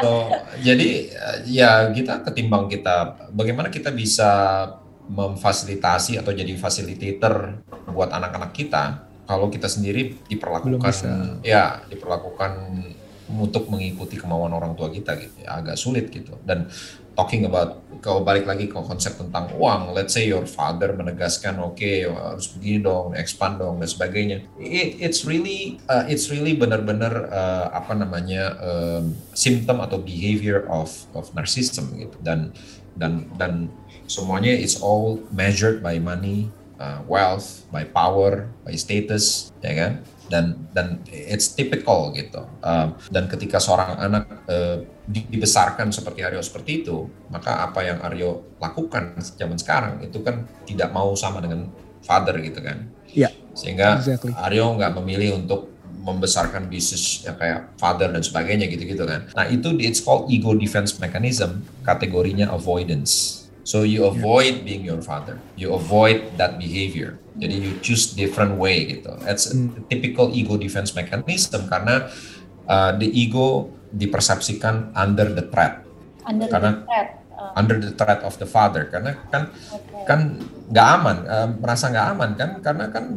[0.00, 0.32] So,
[0.64, 1.12] jadi
[1.44, 4.30] ya kita ketimbang kita, bagaimana kita bisa
[5.10, 8.82] memfasilitasi atau jadi facilitator buat anak-anak kita
[9.26, 11.10] kalau kita sendiri Belum diperlakukan bisa.
[11.44, 12.52] ya diperlakukan
[13.30, 16.66] untuk mengikuti kemauan orang tua kita gitu ya, agak sulit gitu dan
[17.18, 19.92] talking about kalau balik lagi ke konsep tentang uang.
[19.92, 24.36] Let's say your father menegaskan oke harus begini dong expand dong dan sebagainya.
[24.56, 30.88] It- it's really uh, it's really benar-benar uh, apa namanya um, symptom atau behavior of
[31.12, 32.16] of narcissism gitu.
[32.24, 32.56] Dan
[32.96, 33.68] dan dan
[34.10, 36.50] semuanya it's all measured by money
[36.80, 39.92] uh, wealth by power by status ya kan
[40.30, 46.38] dan dan it's typical gitu Um, dan ketika seorang anak uh, di- dibesarkan seperti Aryo
[46.38, 51.66] seperti itu maka apa yang Aryo lakukan zaman sekarang itu kan tidak mau sama dengan
[52.00, 53.34] father gitu kan Iya.
[53.58, 54.30] sehingga Exactly.
[54.38, 59.28] Aryo nggak memilih untuk membesarkan bisnis ya kayak father dan sebagainya gitu-gitu kan.
[59.36, 63.39] Nah itu it's called ego defense mechanism, kategorinya avoidance.
[63.62, 67.20] So you avoid being your father, you avoid that behavior.
[67.36, 69.12] Jadi you choose different way gitu.
[69.24, 69.56] It's a
[69.88, 72.08] typical ego defense mechanism karena
[72.66, 75.82] uh, the ego dipersepsikan under the threat,
[76.26, 77.08] Under Karena- the threat.
[77.40, 78.84] Uh, under the threat of the father.
[78.92, 80.04] Karena kan okay.
[80.04, 80.20] kan
[80.68, 83.16] nggak aman, eh, merasa nggak aman kan karena kan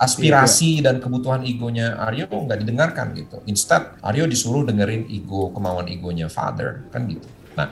[0.00, 3.38] aspirasi dan kebutuhan egonya Aryo nggak didengarkan gitu.
[3.46, 7.28] Instead Aryo disuruh dengerin ego kemauan egonya father kan gitu.
[7.60, 7.68] Nah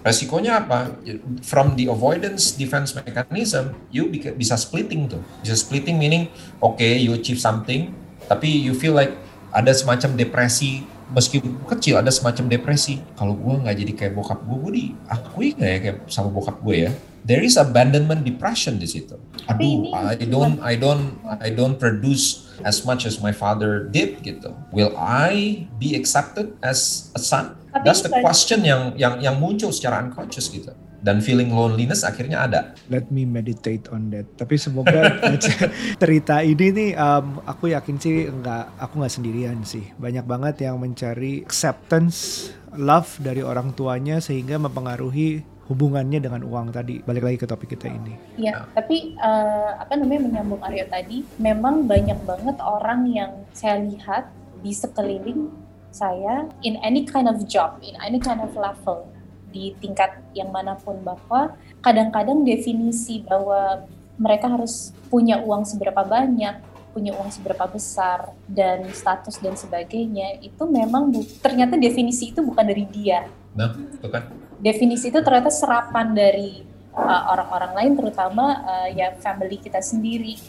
[0.00, 0.96] resikonya apa?
[1.44, 5.20] From the avoidance defense mechanism, you bisa splitting tuh.
[5.44, 6.32] Bisa splitting meaning
[6.64, 7.92] oke you achieve something,
[8.24, 9.12] tapi you feel like
[9.52, 11.38] ada semacam depresi meski
[11.70, 15.78] kecil ada semacam depresi kalau gue nggak jadi kayak bokap gue gue diakui nggak ya
[15.78, 16.90] kayak sama bokap gue ya
[17.22, 19.14] there is abandonment depression di situ
[19.46, 24.50] aduh I don't I don't I don't produce as much as my father did gitu
[24.74, 29.70] will I be accepted as a son Tapi that's the question yang yang yang muncul
[29.70, 30.72] secara unconscious gitu
[31.06, 32.60] dan feeling loneliness akhirnya ada
[32.90, 34.26] Let me meditate on that.
[34.34, 35.22] Tapi semoga
[36.02, 39.86] cerita ini nih, um, aku yakin sih nggak, aku nggak sendirian sih.
[39.94, 47.02] Banyak banget yang mencari acceptance, love dari orang tuanya sehingga mempengaruhi hubungannya dengan uang tadi.
[47.02, 48.14] Balik lagi ke topik kita ini.
[48.38, 54.30] Iya, tapi eh, apa namanya menyambung Aryo tadi, memang banyak banget orang yang saya lihat
[54.62, 55.65] di sekeliling
[55.96, 59.08] saya in any kind of job, in any kind of level
[59.48, 63.88] di tingkat yang mana pun bahwa kadang-kadang definisi bahwa
[64.20, 66.60] mereka harus punya uang seberapa banyak,
[66.92, 72.64] punya uang seberapa besar dan status dan sebagainya itu memang bu- ternyata definisi itu bukan
[72.68, 73.28] dari dia.
[73.56, 74.28] Nah itu kan?
[74.60, 76.64] Definisi itu ternyata serapan dari
[76.96, 80.40] uh, orang-orang lain terutama uh, ya family kita sendiri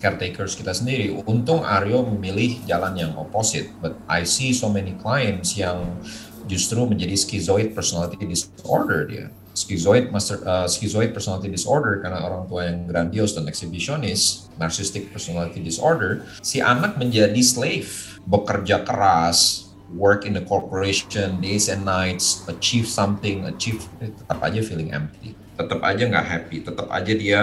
[0.00, 1.12] caretakers kita sendiri.
[1.28, 6.00] Untung Aryo memilih jalan yang opposite, but I see so many clients yang
[6.44, 9.26] justru menjadi schizoid personality disorder dia.
[9.54, 15.62] Schizoid master uh, schizoid personality disorder karena orang tua yang grandios dan exhibitionist, narcissistic personality
[15.62, 22.90] disorder, si anak menjadi slave, bekerja keras, work in the corporation days and nights, achieve
[22.90, 27.40] something, achieve tetap aja feeling empty, tetap aja nggak happy, tetap aja dia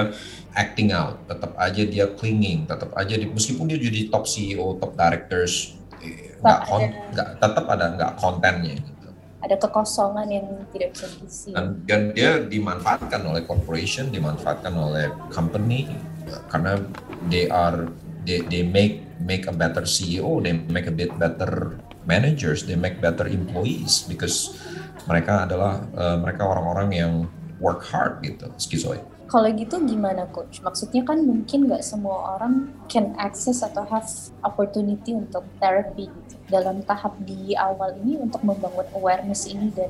[0.52, 5.00] acting out, tetap aja dia clinging, tetap aja di, meskipun dia jadi top CEO, top
[5.00, 9.08] directors, eh, nggak Tetap kon, ada- nggak tetap ada nggak kontennya gitu.
[9.42, 15.90] ada kekosongan yang tidak bisa diisi Dan, dan dia dimanfaatkan oleh corporation, dimanfaatkan oleh company
[16.54, 16.78] karena
[17.32, 17.90] they are
[18.24, 21.74] they they make make a better CEO, they make a bit better
[22.06, 24.58] managers, they make better employees because
[25.10, 27.14] mereka adalah eh, mereka orang-orang yang
[27.62, 29.06] work hard gitu, schizoid.
[29.32, 34.04] kalau gitu gimana coach maksudnya kan mungkin nggak semua orang can access atau have
[34.44, 39.88] opportunity untuk therapy gitu dalam tahap di awal ini untuk membangun awareness ini dan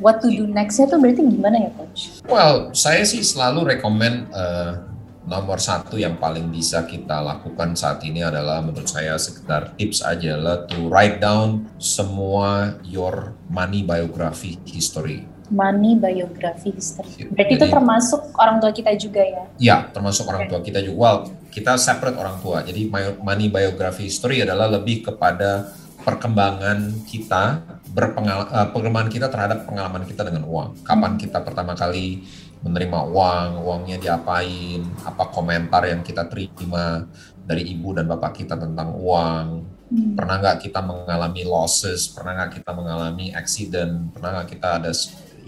[0.00, 2.24] what to do nextnya tuh berarti gimana ya coach?
[2.24, 4.88] Well, saya sih selalu rekomend uh,
[5.28, 10.40] nomor satu yang paling bisa kita lakukan saat ini adalah menurut saya sekedar tips aja
[10.40, 15.27] lah to write down semua your money biography history.
[15.48, 17.28] Money biography history.
[17.32, 19.42] Berarti Jadi- itu termasuk orang tua kita juga ya?
[19.56, 20.96] Ya, termasuk orang tua kita juga.
[20.96, 21.18] Well,
[21.48, 22.60] kita separate orang tua.
[22.60, 25.72] Jadi money biography history adalah lebih kepada
[26.04, 30.84] perkembangan kita berpengal eh, perkembangan kita terhadap pengalaman kita dengan uang.
[30.84, 32.22] Kapan kita pertama kali
[32.58, 37.06] menerima uang, uangnya diapain, apa komentar yang kita terima
[37.40, 39.46] dari ibu dan bapak kita tentang uang,
[39.88, 40.12] Hmm.
[40.12, 44.92] pernah nggak kita mengalami losses, pernah nggak kita mengalami accident, pernah nggak kita ada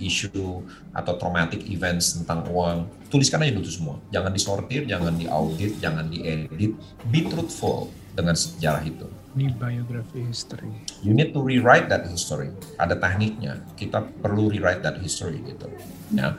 [0.00, 0.64] isu
[0.96, 2.88] atau traumatic events tentang uang.
[3.12, 3.96] Tuliskan aja dulu itu semua.
[4.08, 6.72] Jangan disortir, jangan diaudit, jangan diedit.
[7.12, 9.06] Be truthful dengan sejarah itu.
[9.36, 10.72] Ini biography history.
[11.06, 12.50] You need to rewrite that history.
[12.80, 13.62] Ada tekniknya.
[13.78, 15.70] Kita perlu rewrite that history gitu.
[16.10, 16.34] Ya.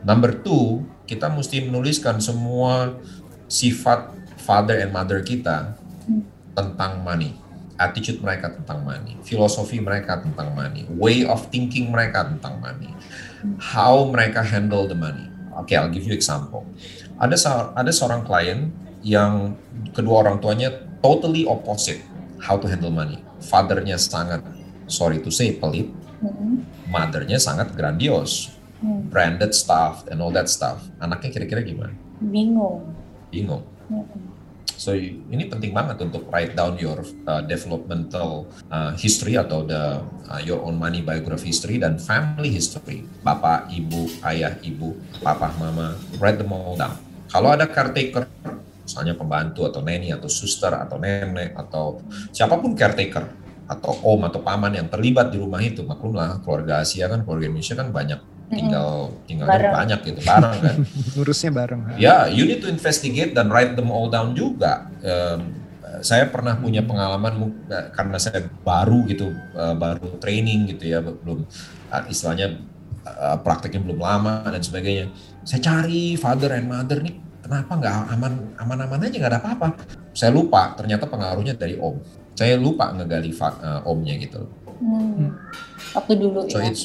[0.00, 2.96] Number two, kita mesti menuliskan semua
[3.50, 5.76] sifat father and mother kita
[6.56, 7.36] tentang money.
[7.80, 12.92] Attitude mereka tentang money, filosofi mereka tentang money, way of thinking mereka tentang money,
[13.56, 15.32] how mereka handle the money.
[15.56, 16.68] Oke, I'll give you example.
[17.16, 17.40] Ada
[17.72, 18.68] ada seorang klien
[19.00, 19.56] yang
[19.96, 20.68] kedua orang tuanya
[21.00, 22.04] totally opposite
[22.44, 23.24] how to handle money.
[23.40, 24.44] Fathernya sangat
[24.84, 25.88] sorry to say pelit,
[26.20, 26.68] Hmm.
[26.92, 28.52] mothernya sangat grandios,
[28.84, 29.08] Hmm.
[29.08, 30.84] branded stuff and all that stuff.
[31.00, 31.96] Anaknya kira-kira gimana?
[32.20, 32.92] Bingung.
[33.32, 33.64] Bingung.
[34.80, 40.00] So ini penting banget untuk write down your uh, developmental uh, history atau the
[40.32, 43.04] uh, your own money biography history dan family history.
[43.20, 46.96] Bapak, ibu, ayah, ibu, papa, mama, write them all down.
[47.28, 48.24] Kalau ada caretaker,
[48.80, 52.00] misalnya pembantu atau neni atau suster atau nenek atau
[52.32, 53.28] siapa pun caretaker
[53.68, 57.76] atau om atau paman yang terlibat di rumah itu, maklumlah keluarga Asia kan, keluarga Indonesia
[57.78, 59.72] kan banyak tinggal tinggalnya Bareng.
[59.72, 60.76] banyak gitu bareng kan.
[61.14, 61.80] Ngurusnya bareng.
[61.96, 64.90] Ya, you need to investigate dan write them all down juga.
[65.00, 65.60] Em,
[66.00, 71.46] saya pernah punya pengalaman eh, karena saya baru gitu, eh, baru training gitu ya, belum
[71.90, 72.58] eh, istilahnya
[73.06, 75.10] eh, prakteknya belum lama dan sebagainya.
[75.46, 79.68] Saya cari father and mother nih, kenapa nggak aman aman-aman aja nggak ada apa-apa.
[80.14, 81.98] Saya lupa, ternyata pengaruhnya dari om.
[82.34, 84.42] Saya lupa ngegali eh, omnya gitu.
[84.80, 85.36] Hmm.
[85.90, 86.70] Waktu dulu So ya.
[86.70, 86.82] it's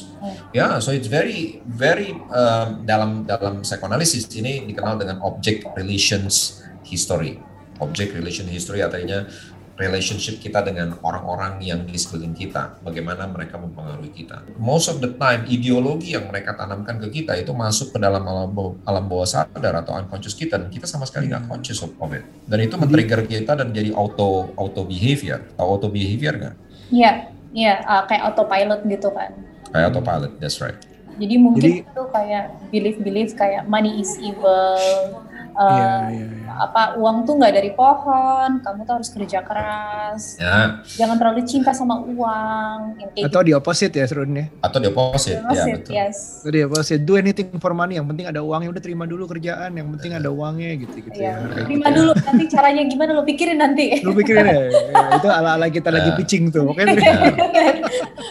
[0.50, 7.38] ya, so it's very very um, dalam dalam psychoanalysis ini dikenal dengan object relations history.
[7.78, 9.28] Object relation history artinya
[9.76, 14.42] relationship kita dengan orang-orang yang di sekeliling kita, bagaimana mereka mempengaruhi kita.
[14.56, 18.50] Most of the time ideologi yang mereka tanamkan ke kita itu masuk ke dalam alam,
[18.88, 22.24] alam bawah sadar atau unconscious kita dan kita sama sekali nggak conscious of it.
[22.48, 25.44] Dan itu men-trigger kita dan jadi auto auto behavior.
[25.60, 26.54] Auto behavior nggak?
[26.88, 29.32] Iya, iya uh, kayak autopilot gitu kan.
[29.72, 30.76] Kayak autopilot, that's right.
[31.16, 34.76] Jadi mungkin Jadi- itu kayak belief-belief kayak money is evil.
[35.56, 36.45] uh, Iya, iya, iya.
[36.58, 41.70] Apa uang tuh nggak dari pohon, kamu tuh harus kerja keras, Ya, jangan terlalu cinta
[41.70, 42.78] sama uang,
[43.12, 44.48] kayak Atau di opposite ya serunnya.
[44.58, 45.44] atau di opposite, gitu.
[45.44, 45.92] ya Maksud, betul.
[45.92, 46.16] yes.
[46.38, 47.00] Atau di opposite.
[47.00, 47.94] Do anything for money.
[47.94, 48.68] Yang penting ada uangnya.
[48.68, 49.70] Udah terima dulu kerjaan.
[49.70, 51.24] Yang penting ada uangnya gitu-gitu Iya.
[51.26, 51.34] ya.
[51.42, 51.96] Kayak Terima gitu.
[51.96, 53.84] dulu, nanti caranya gimana lo pikirin nanti.
[54.00, 54.70] Lu pikirin ya, ya,
[55.16, 56.16] itu ala-ala kita lagi Ya.
[56.16, 56.70] pitching tuh.
[56.70, 56.82] Oke,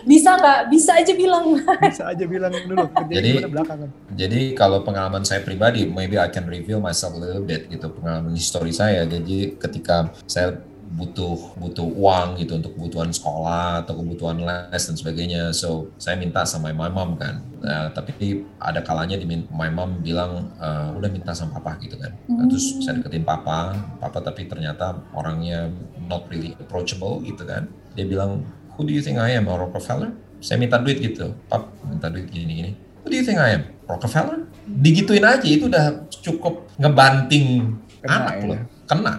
[0.06, 0.60] bisa nggak?
[0.70, 1.46] Bisa aja bilang.
[1.82, 3.90] bisa aja bilang dulu kerja Jadi- belakangan.
[4.16, 8.15] Jadi kalau pengalaman saya pribadi, maybe I can reveal myself a little bit gitu pengalaman
[8.34, 9.04] history saya.
[9.08, 10.60] Jadi ketika saya
[10.96, 16.46] butuh butuh uang gitu untuk kebutuhan sekolah atau kebutuhan les dan sebagainya, so saya minta
[16.48, 17.42] sama my mom kan.
[17.60, 22.14] Nah, tapi ada kalanya di my mom bilang "Eh, udah minta sama papa gitu kan.
[22.32, 25.68] Nah, terus saya deketin papa, papa tapi ternyata orangnya
[26.06, 27.68] not really approachable gitu kan.
[27.98, 28.46] Dia bilang,
[28.78, 30.14] who do you think I am, a Rockefeller?
[30.40, 32.78] Saya minta duit gitu, pap minta duit gini-gini.
[33.02, 33.64] Who do you think I am?
[33.86, 34.46] Rockefeller?
[34.66, 38.46] Digituin aja itu udah cukup ngebanting Kena anak ya.
[38.46, 38.60] loh.
[38.86, 39.14] Kena.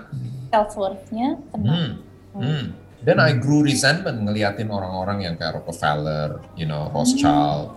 [0.55, 1.70] Self worth-nya kena.
[1.74, 1.91] Hmm.
[2.39, 2.64] Hmm.
[3.07, 7.70] Then I grew resentment ngeliatin orang-orang yang kayak Rockefeller, you know, Rothschild,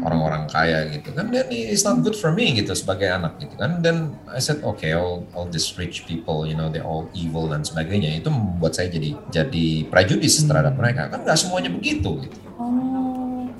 [0.00, 1.28] orang-orang kaya gitu kan.
[1.28, 3.84] Dan it's not good for me gitu sebagai anak gitu kan.
[3.84, 7.68] Dan I said, okay, all, all these rich people, you know, they all evil dan
[7.68, 8.16] sebagainya.
[8.16, 11.12] Itu membuat saya jadi jadi prejudis terhadap mereka.
[11.12, 12.36] Kan nggak semuanya begitu gitu.
[12.56, 13.05] Oh,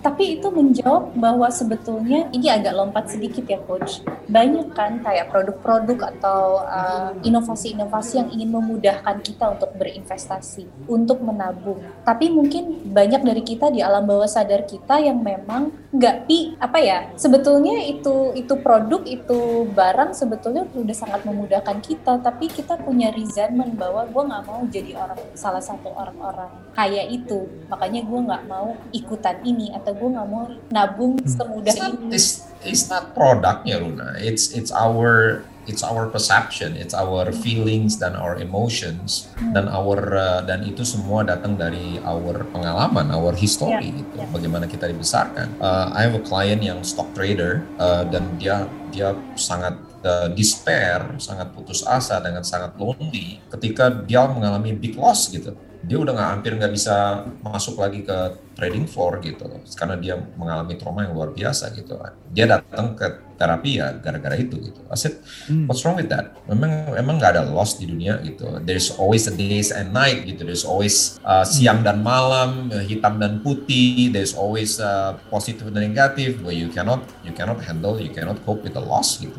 [0.07, 4.07] tapi itu menjawab bahwa sebetulnya ini agak lompat sedikit ya coach.
[4.30, 11.82] Banyak kan kayak produk-produk atau uh, inovasi-inovasi yang ingin memudahkan kita untuk berinvestasi, untuk menabung.
[12.07, 16.76] Tapi mungkin banyak dari kita di alam bawah sadar kita yang memang nggak pi apa
[16.76, 23.09] ya sebetulnya itu itu produk itu barang sebetulnya udah sangat memudahkan kita tapi kita punya
[23.16, 28.44] resentment bahwa gue nggak mau jadi orang salah satu orang-orang kaya itu makanya gue nggak
[28.44, 32.12] mau ikutan ini atau gue nggak mau nabung semudah It's not, ini.
[32.12, 32.28] it's,
[32.62, 34.20] it's not produknya Runa.
[34.20, 40.40] It's it's our it's our perception, it's our feelings dan our emotions dan our uh,
[40.47, 44.14] dan itu semua datang dari our pengalaman, our history Yeah, gitu.
[44.22, 44.30] yeah.
[44.30, 45.59] Bagaimana kita dibesarkan.
[45.59, 49.74] Uh, I have a client yang stock trader uh, dan dia dia sangat
[50.07, 55.51] uh, despair, sangat putus asa dengan sangat lonely ketika dia mengalami big loss gitu.
[55.87, 58.18] Dia udah nggak hampir nggak bisa masuk lagi ke
[58.59, 59.47] trading floor gitu
[59.78, 61.95] karena dia mengalami trauma yang luar biasa gitu.
[62.34, 64.80] Dia datang ke terapi ya gara-gara itu gitu.
[64.89, 65.20] I said,
[65.68, 66.34] what's wrong with that?
[66.49, 68.49] Memang emang nggak ada loss di dunia gitu.
[68.64, 70.43] There's always a days and night gitu.
[70.43, 74.11] There's always uh, siang dan malam, uh, hitam dan putih.
[74.11, 76.41] There's always uh, positive dan negatif.
[76.41, 79.37] But you cannot you cannot handle, you cannot cope with the loss gitu.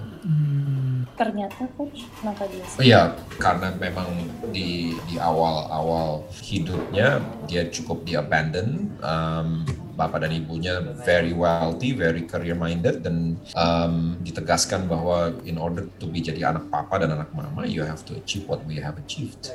[1.17, 2.79] Ternyata coach kenapa dia sih?
[2.93, 4.05] Iya, karena memang
[4.53, 7.17] di di awal-awal hidupnya
[7.49, 8.93] dia cukup di abandon.
[9.01, 9.65] Um,
[9.97, 16.05] bapak dan ibunya very wealthy, very career minded dan um, ditegaskan bahwa in order to
[16.05, 19.49] be jadi anak papa dan anak mama, you have to achieve what we have achieved.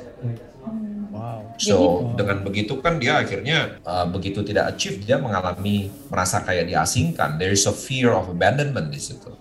[1.15, 1.55] Wow.
[1.55, 1.75] So
[2.19, 7.39] dengan begitu kan dia akhirnya uh, begitu tidak achieve dia mengalami merasa kayak diasingkan.
[7.39, 9.31] There is a fear of abandonment di situ.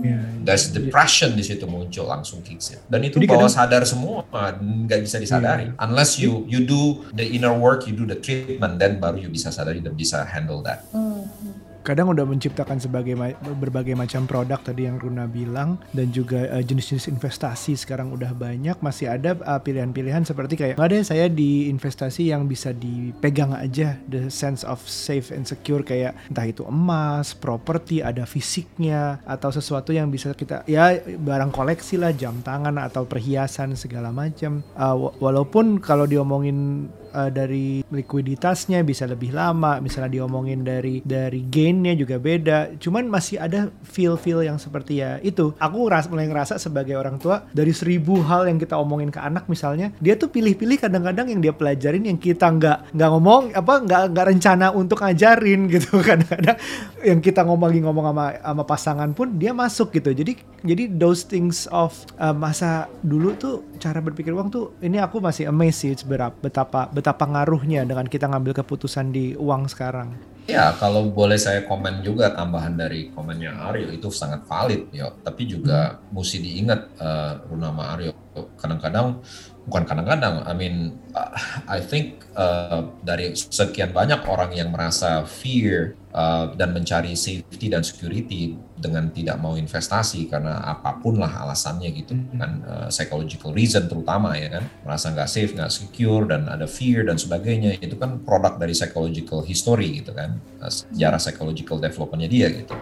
[0.00, 2.80] Hmm, Ya, There's depression di situ muncul langsung kicks in.
[2.86, 4.24] Dan itu Jadi bawah kadang- sadar semua,
[4.56, 5.68] nggak bisa disadari.
[5.76, 9.48] Unless you you do the inner work, you do the treatment, then baru you bisa
[9.48, 10.88] sadari dan bisa handle that.
[10.90, 11.59] hmm, hmm.
[11.90, 16.62] Kadang udah menciptakan sebagai ma- berbagai macam produk tadi yang Runa bilang dan juga eh,
[16.62, 21.66] jenis-jenis investasi sekarang udah banyak masih ada eh, pilihan-pilihan seperti kayak nggak deh saya di
[21.66, 27.34] investasi yang bisa dipegang aja the sense of safe and secure kayak entah itu emas,
[27.34, 33.02] properti, ada fisiknya atau sesuatu yang bisa kita ya barang koleksi lah jam tangan atau
[33.02, 34.62] perhiasan segala macam.
[34.78, 41.98] Wa- walaupun kalau diomongin uh, dari likuiditasnya bisa lebih lama, misalnya diomongin dari dari gainnya
[41.98, 42.78] juga beda.
[42.78, 45.52] Cuman masih ada feel-feel yang seperti ya itu.
[45.58, 49.50] Aku ras, mulai ngerasa sebagai orang tua dari seribu hal yang kita omongin ke anak
[49.50, 54.02] misalnya, dia tuh pilih-pilih kadang-kadang yang dia pelajarin yang kita nggak nggak ngomong apa nggak
[54.14, 56.56] nggak rencana untuk ngajarin gitu kadang-kadang
[57.02, 60.14] yang kita ngomong ngomong sama sama pasangan pun dia masuk gitu.
[60.14, 65.18] Jadi jadi those things of uh, masa dulu tuh cara berpikir uang tuh ini aku
[65.18, 70.12] masih amazed sih seberapa betapa betapa ngaruhnya dengan kita ngambil keputusan di uang sekarang.
[70.50, 75.08] Ya, kalau boleh saya komen juga tambahan dari komennya Aryo itu sangat valid ya.
[75.08, 78.12] Tapi juga mesti diingat eh, Runa sama Aryo.
[78.58, 79.22] Kadang-kadang
[79.70, 81.30] bukan kadang-kadang, I mean uh,
[81.70, 87.86] I think eh, dari sekian banyak orang yang merasa fear eh, dan mencari safety dan
[87.86, 93.86] security dengan tidak mau investasi karena apa pun lah alasannya gitu kan eh, psychological reason
[93.86, 94.64] terutama ya kan.
[94.82, 99.46] Merasa nggak safe nggak secure dan ada fear dan sebagainya itu kan produk dari psychological
[99.46, 102.74] history gitu kan eh, sejarah psychological developmentnya dia gitu.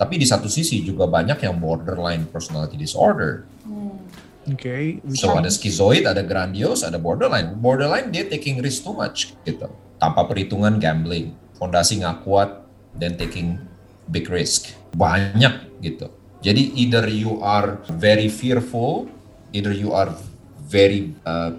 [0.00, 3.44] Tapi di satu sisi juga banyak yang borderline personality disorder
[4.50, 7.54] Oke, So ada skizoid, ada grandios, ada borderline.
[7.58, 9.70] Borderline dia taking risk too much gitu.
[10.00, 13.60] Tanpa perhitungan gambling, fondasi nggak kuat, then taking
[14.08, 14.72] big risk.
[14.96, 16.10] Banyak gitu.
[16.40, 19.12] Jadi either you are very fearful,
[19.52, 20.10] either you are
[20.64, 21.52] very uh,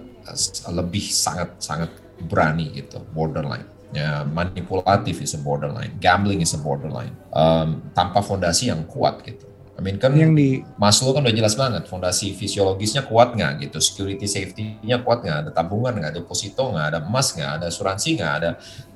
[0.74, 1.94] lebih sangat sangat
[2.26, 3.68] berani gitu, borderline.
[3.92, 7.12] Ya, manipulatif is a borderline, gambling is a borderline.
[7.36, 9.51] Um, tanpa fondasi yang kuat gitu.
[9.82, 13.82] I mean kan yang di Maslow kan udah jelas banget fondasi fisiologisnya kuat nggak gitu,
[13.82, 18.10] security safety-nya kuat nggak, ada tabungan nggak, ada deposito nggak, ada emas nggak, ada asuransi
[18.22, 18.50] nggak, ada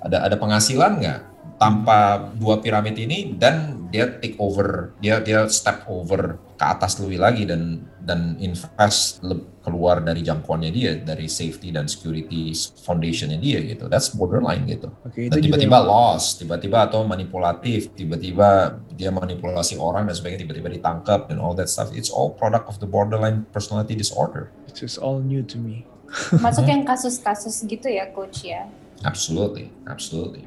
[0.05, 1.19] ada ada penghasilan nggak.
[1.55, 7.23] Tanpa dua piramid ini dan dia take over, dia dia step over ke atas lebih
[7.23, 12.53] lagi dan dan invest le- keluar dari jangkauannya dia, dari safety dan security
[12.85, 13.89] foundationnya dia gitu.
[13.89, 14.93] That's borderline gitu.
[15.01, 20.45] Oke, Dan itu juga tiba-tiba loss, tiba-tiba atau manipulatif, tiba-tiba dia manipulasi orang dan sebagainya,
[20.45, 21.89] tiba-tiba ditangkap dan all that stuff.
[21.97, 24.51] It's all product of the borderline personality disorder.
[24.69, 25.87] it's just all new to me.
[26.35, 28.69] Masuk yang kasus-kasus gitu ya coach ya.
[29.01, 30.45] Absolutely, absolutely.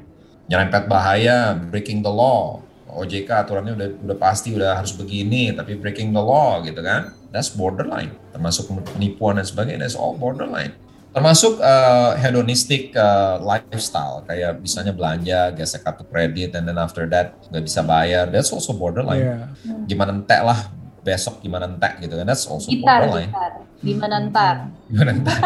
[0.49, 2.57] Nyerempet bahaya, breaking the law.
[2.89, 7.13] OJK aturannya udah udah pasti udah harus begini, tapi breaking the law gitu kan.
[7.29, 8.17] That's borderline.
[8.33, 8.65] Termasuk
[8.97, 10.73] penipuan dan sebagainya, that's all borderline.
[11.09, 17.37] Termasuk uh, hedonistic uh, lifestyle, kayak misalnya belanja, gesek kartu kredit, and then after that
[17.49, 19.21] nggak bisa bayar, that's also borderline.
[19.21, 19.37] Iya.
[19.85, 20.69] Gimana entek lah,
[21.01, 23.29] besok gimana entek gitu kan, that's also Gitar, borderline.
[23.29, 23.51] gitar.
[23.79, 24.55] Gimana ntar?
[24.89, 25.41] Gimana entek.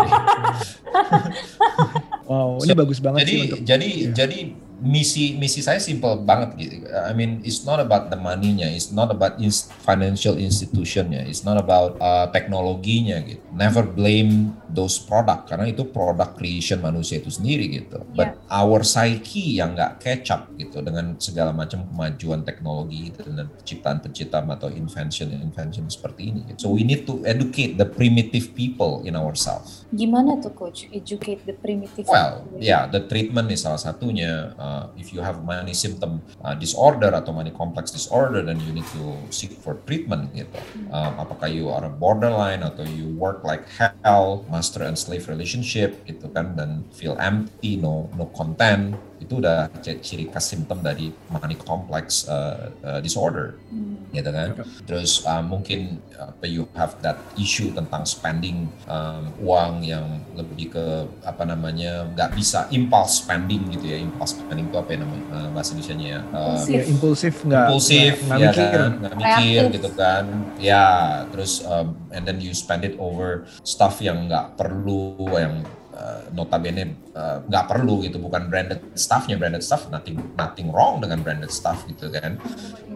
[2.23, 4.09] Wow, ini So, bagus banget jadi sih untuk jadi Iya.
[4.15, 4.37] jadi
[4.83, 6.75] misi misi saya simple banget gitu.
[6.91, 9.39] I mean, it's not about the money-nya, it's not about
[9.87, 13.39] financial institution-nya, it's not about uh, teknologinya gitu.
[13.55, 18.01] Never blame those product karena itu product creation manusia itu sendiri gitu.
[18.17, 23.47] But our psyche yang nggak catch up gitu dengan segala macam kemajuan teknologi gitu, dan
[23.47, 26.39] penciptaan-penciptaan atau invention-invention seperti ini.
[26.51, 26.67] Gitu.
[26.67, 29.85] So we need to educate the primitive people in ourselves.
[29.93, 32.09] Gimana tuh coach educate the primitive?
[32.09, 32.59] Well, people?
[32.59, 34.57] ya, the treatment is salah satunya.
[34.57, 38.87] Uh, if you have money symptom uh, disorder atau money complex disorder, then you need
[38.91, 40.57] to seek for treatment gitu.
[40.89, 46.07] Um, apakah you are a borderline atau you work like hell, master and slave relationship
[46.07, 51.55] gitu kan, dan feel empty, no no content, itu udah ciri khas simptom dari money
[51.55, 53.97] complex uh, uh, disorder Hmm.
[54.13, 54.53] gitu kan.
[54.85, 60.85] Terus uh, mungkin apa you have that issue tentang spending um, uang yang lebih ke
[61.25, 63.97] apa namanya nggak bisa impulse spending gitu ya.
[63.97, 66.21] Impulse spending itu apa ya namanya uh, bahasa Indonesia-nya ya?
[66.29, 66.69] Uh, Impulsif.
[66.69, 68.69] Ya, impulsif nggak impulsif nggak ya mikir.
[68.69, 69.73] kan nggak mikir Reaktif.
[69.73, 70.25] gitu kan
[70.59, 70.85] ya
[71.33, 76.97] terus um, and then you spend it over stuff yang nggak perlu yang uh, notabene
[77.13, 78.17] uh, nggak perlu gitu.
[78.19, 79.37] Bukan branded stuffnya.
[79.37, 82.41] Branded stuff nothing nothing wrong dengan branded stuff gitu kan.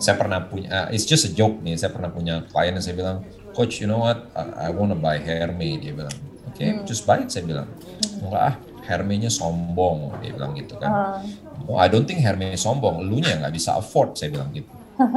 [0.02, 1.78] Saya pernah punya uh, it's just a joke nih.
[1.78, 3.18] Saya pernah punya klien yang saya bilang
[3.54, 4.28] coach you know what?
[4.34, 6.18] I, I wanna buy Hermes dia bilang
[6.50, 7.70] oke just buy it saya bilang.
[8.18, 8.56] Enggak ah
[8.88, 10.90] Hermes-nya sombong dia bilang gitu kan.
[10.90, 11.20] Ah.
[11.68, 14.72] Oh, I don't think Hermes sombong, elunya nggak bisa afford, saya bilang gitu.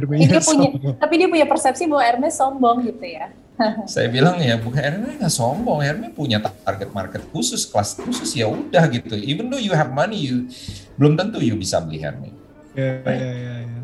[0.00, 3.34] Dia punya, tapi dia punya persepsi bahwa Hermes sombong gitu ya.
[3.84, 8.48] Saya bilang ya, bukan Hermes nggak sombong, Hermes punya target market khusus, kelas khusus ya
[8.48, 9.16] udah gitu.
[9.20, 10.48] Even though you have money, you
[10.96, 12.32] belum tentu you bisa beli Hermes.
[12.72, 13.78] Ya, ya, ya, ya.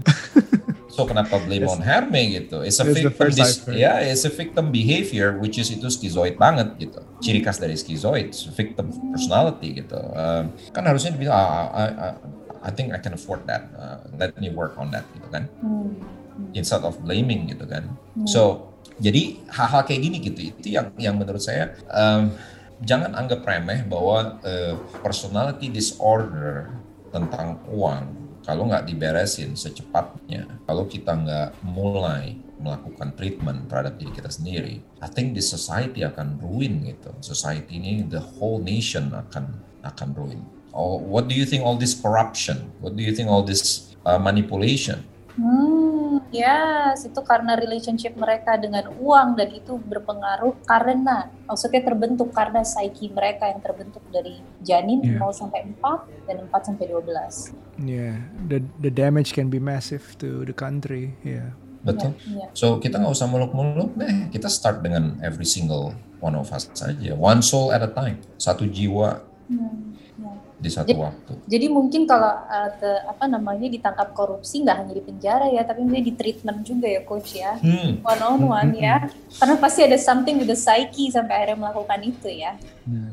[0.96, 2.64] So kenapa blame on Hermes gitu?
[2.64, 6.40] It's a the victim, first dis- ya, it's a victim behavior, which is itu skizoid
[6.40, 7.00] banget gitu.
[7.20, 10.00] Ciri khas dari skizoid, victim personality gitu.
[10.16, 12.08] Um, kan harusnya dibilang, ah, I, I,
[12.66, 13.68] I think I can afford that.
[13.76, 15.44] Uh, let me work on that gitu kan.
[15.60, 16.16] Hmm.
[16.52, 17.88] instead of blaming gitu kan.
[18.28, 22.32] So jadi hal-hal kayak gini gitu itu yang yang menurut saya em,
[22.84, 26.72] jangan anggap remeh bahwa eh, personality disorder
[27.12, 34.30] tentang uang kalau nggak diberesin secepatnya, kalau kita nggak mulai melakukan treatment terhadap diri kita
[34.30, 37.10] sendiri, I think this society akan ruin gitu.
[37.18, 39.50] Society ini, the whole nation akan
[39.82, 40.40] akan ruin.
[40.70, 42.70] Oh, what do you think all this corruption?
[42.78, 45.02] What do you think all this uh, manipulation?
[45.36, 52.64] Hmm, yes, itu karena relationship mereka dengan uang dan itu berpengaruh karena maksudnya terbentuk karena
[52.64, 55.20] psyche mereka yang terbentuk dari janin Yeah.
[55.20, 57.52] 0 sampai 4 dan 4 sampai 12.
[57.76, 61.12] Yeah, the the damage can be massive to the country.
[61.20, 61.52] Yeah.
[61.84, 62.16] Betul.
[62.26, 62.46] Iya, iya.
[62.56, 64.32] So kita nggak usah muluk-muluk deh.
[64.34, 67.14] Kita start dengan every single one of us saja.
[67.14, 68.24] One soul at a time.
[68.40, 69.95] Satu jiwa Hmm, iya.
[70.66, 71.32] Di satu Jadi- waktu.
[71.46, 75.80] Jadi mungkin kalau uh, ke- apa namanya ditangkap korupsi nggak hanya di penjara ya, tapi
[75.80, 78.02] mungkin di treatment juga ya coach ya, Hmm.
[78.02, 82.28] one on one ya, karena pasti ada something with the psyche sampai akhirnya melakukan itu
[82.28, 82.58] ya.
[82.82, 83.10] Benar.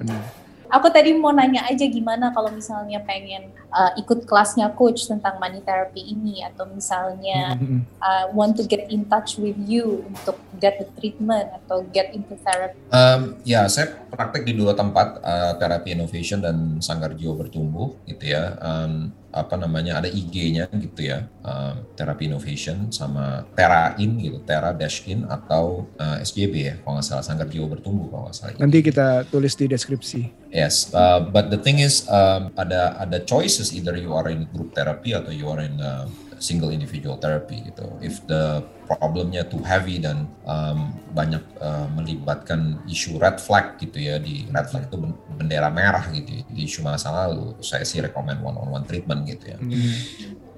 [0.00, 0.22] Benar.
[0.66, 5.58] Aku tadi mau nanya aja gimana kalau misalnya pengen uh, ikut kelasnya coach tentang money
[5.66, 7.82] therapy ini atau misalnya Mm-mm.
[7.98, 12.38] uh, want to get in touch with you untuk get the treatment atau get into
[12.40, 12.78] therapy.
[12.94, 18.30] Um, ya, saya praktek di dua tempat, uh, terapi innovation dan sanggar jiwa bertumbuh, gitu
[18.30, 18.54] ya.
[18.62, 25.02] Um, apa namanya ada IG-nya gitu ya, um, terapi innovation sama Terain gitu, Tera dash
[25.10, 28.54] in atau uh, SJB ya, kalau nggak salah sanggar jiwa bertumbuh kalau nggak salah.
[28.62, 30.46] Nanti kita tulis di deskripsi.
[30.54, 34.74] Yes, uh, but the thing is um, ada ada choices either you are in group
[34.76, 36.04] therapy atau you are in uh,
[36.42, 37.88] single individual therapy gitu.
[38.04, 44.20] If the problemnya too heavy dan um, banyak uh, melibatkan isu red flag gitu ya
[44.20, 48.04] di red flag itu ben- bendera merah gitu ya, di isu masa lalu, saya sih
[48.04, 49.58] rekomend one on one treatment gitu ya.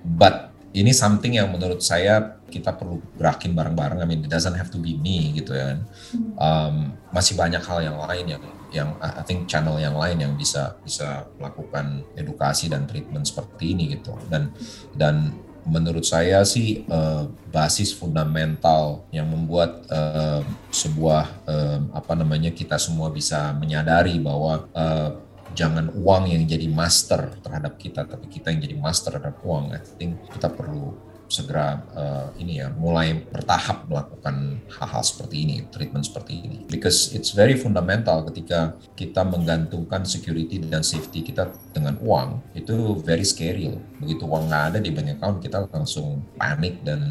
[0.02, 3.98] But ini something yang menurut saya kita perlu gerakin bareng-bareng.
[4.02, 5.72] I mean, it doesn't have to be me gitu ya.
[5.72, 5.78] kan.
[6.36, 6.74] Um,
[7.10, 8.42] masih banyak hal yang lain yang
[8.74, 13.98] yang I think channel yang lain yang bisa bisa melakukan edukasi dan treatment seperti ini
[13.98, 14.14] gitu.
[14.26, 14.50] Dan
[14.94, 15.34] dan
[15.66, 23.10] menurut saya sih eh, basis fundamental yang membuat eh, sebuah eh, apa namanya kita semua
[23.10, 25.10] bisa menyadari bahwa eh,
[25.56, 29.72] jangan uang yang jadi master terhadap kita, tapi kita yang jadi master terhadap uang.
[29.72, 30.92] I think kita perlu
[31.26, 36.58] segera uh, ini ya mulai bertahap melakukan hal-hal seperti ini, treatment seperti ini.
[36.70, 43.26] Because it's very fundamental ketika kita menggantungkan security dan safety kita dengan uang, itu very
[43.26, 43.82] scary loh.
[43.98, 47.02] Begitu uang nggak ada di bank account, kita langsung panik dan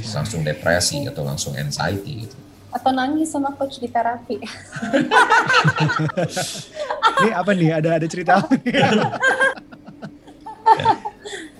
[0.00, 2.36] langsung depresi atau langsung anxiety gitu.
[2.72, 4.40] Atau nangis sama coach di terapi.
[7.20, 7.68] Ini apa nih?
[7.76, 8.56] Ada ada cerita apa?
[8.64, 8.74] nih?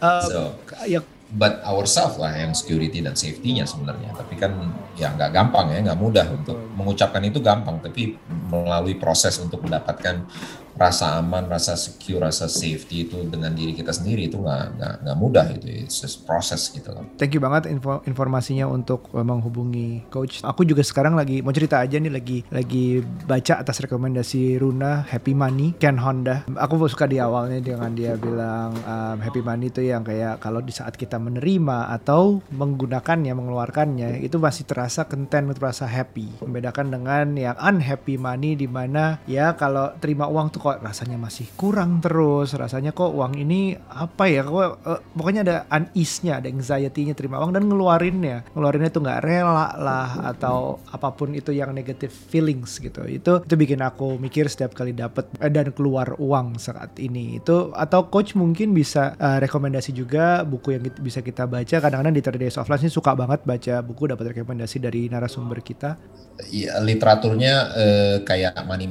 [0.01, 0.57] Uh, So,
[0.88, 4.12] ya but ourselves lah yang security dan safety-nya sebenarnya.
[4.12, 4.53] Tapi kan
[5.01, 8.20] ya nggak gampang ya, nggak mudah untuk mengucapkan itu gampang, tapi
[8.53, 10.28] melalui proses untuk mendapatkan
[10.77, 15.47] rasa aman, rasa secure, rasa safety itu dengan diri kita sendiri itu nggak nggak mudah
[15.55, 15.87] itu,
[16.25, 17.05] proses gitu loh.
[17.16, 20.43] Thank you banget info informasinya untuk menghubungi coach.
[20.43, 25.33] Aku juga sekarang lagi mau cerita aja nih lagi lagi baca atas rekomendasi Runa Happy
[25.37, 26.45] Money Ken Honda.
[26.59, 30.75] Aku suka di awalnya dengan dia bilang um, Happy Money itu yang kayak kalau di
[30.75, 36.43] saat kita menerima atau menggunakannya mengeluarkannya itu masih terasa content terasa happy.
[36.43, 41.53] Membedakan dengan yang unhappy money di mana ya kalau terima uang tuh kok rasanya masih
[41.53, 47.12] kurang terus, rasanya kok uang ini apa ya kok uh, pokoknya ada unease-nya, ada anxiety-nya
[47.12, 48.49] terima uang dan ngeluarinnya.
[48.57, 53.05] Ngeluarinnya tuh nggak rela lah atau apa pun itu yang negative feelings gitu.
[53.05, 57.37] Itu itu bikin aku mikir setiap kali dapet eh, dan keluar uang saat ini.
[57.45, 61.77] Itu atau coach mungkin bisa uh, rekomendasi juga buku yang kita- bisa kita baca.
[61.85, 65.61] Kadang-kadang di 30 Days of Life ini suka banget baca buku dapat rekomendasi dari narasumber
[65.61, 66.01] kita.
[66.49, 68.89] Ya, literaturnya eh, kayak money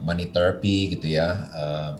[0.00, 1.28] money therapy gitu ya.
[1.54, 1.90] Eh,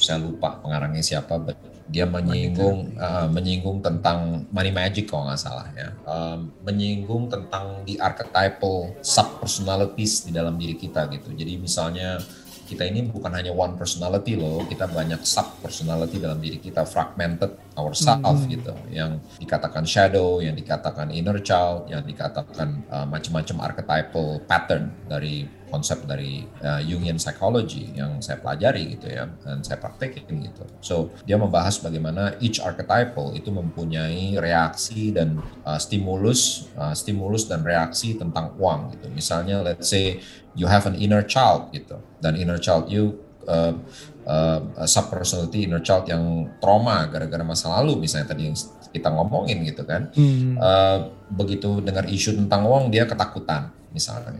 [0.00, 5.68] saya lupa pengarangnya siapa, but dia menyinggung eh, menyinggung tentang money magic kalau nggak salah
[5.74, 5.90] ya.
[5.92, 11.34] Eh, menyinggung tentang the archetypal sub personalities di dalam diri kita gitu.
[11.34, 12.22] Jadi misalnya
[12.70, 17.58] kita ini bukan hanya one personality loh, kita banyak sub personality dalam diri kita, fragmented
[17.74, 18.70] ourselves gitu.
[18.94, 26.02] Yang dikatakan shadow, yang dikatakan inner child, yang dikatakan uh, macam-macam archetypal pattern dari konsep
[26.02, 30.66] dari uh, Jungian psychology yang saya pelajari gitu ya dan saya praktekin gitu.
[30.82, 37.62] So dia membahas bagaimana each archetypal itu mempunyai reaksi dan uh, stimulus, uh, stimulus dan
[37.62, 39.06] reaksi tentang uang gitu.
[39.14, 40.18] Misalnya let's say
[40.54, 41.98] you have an inner child gitu.
[42.20, 43.74] Dan inner child you uh,
[44.26, 48.56] uh, sub personality inner child yang trauma gara-gara masa lalu misalnya tadi yang
[48.90, 50.10] kita ngomongin gitu kan.
[50.14, 50.58] Hmm.
[50.58, 50.98] Uh,
[51.30, 54.38] begitu dengar isu tentang uang dia ketakutan misalnya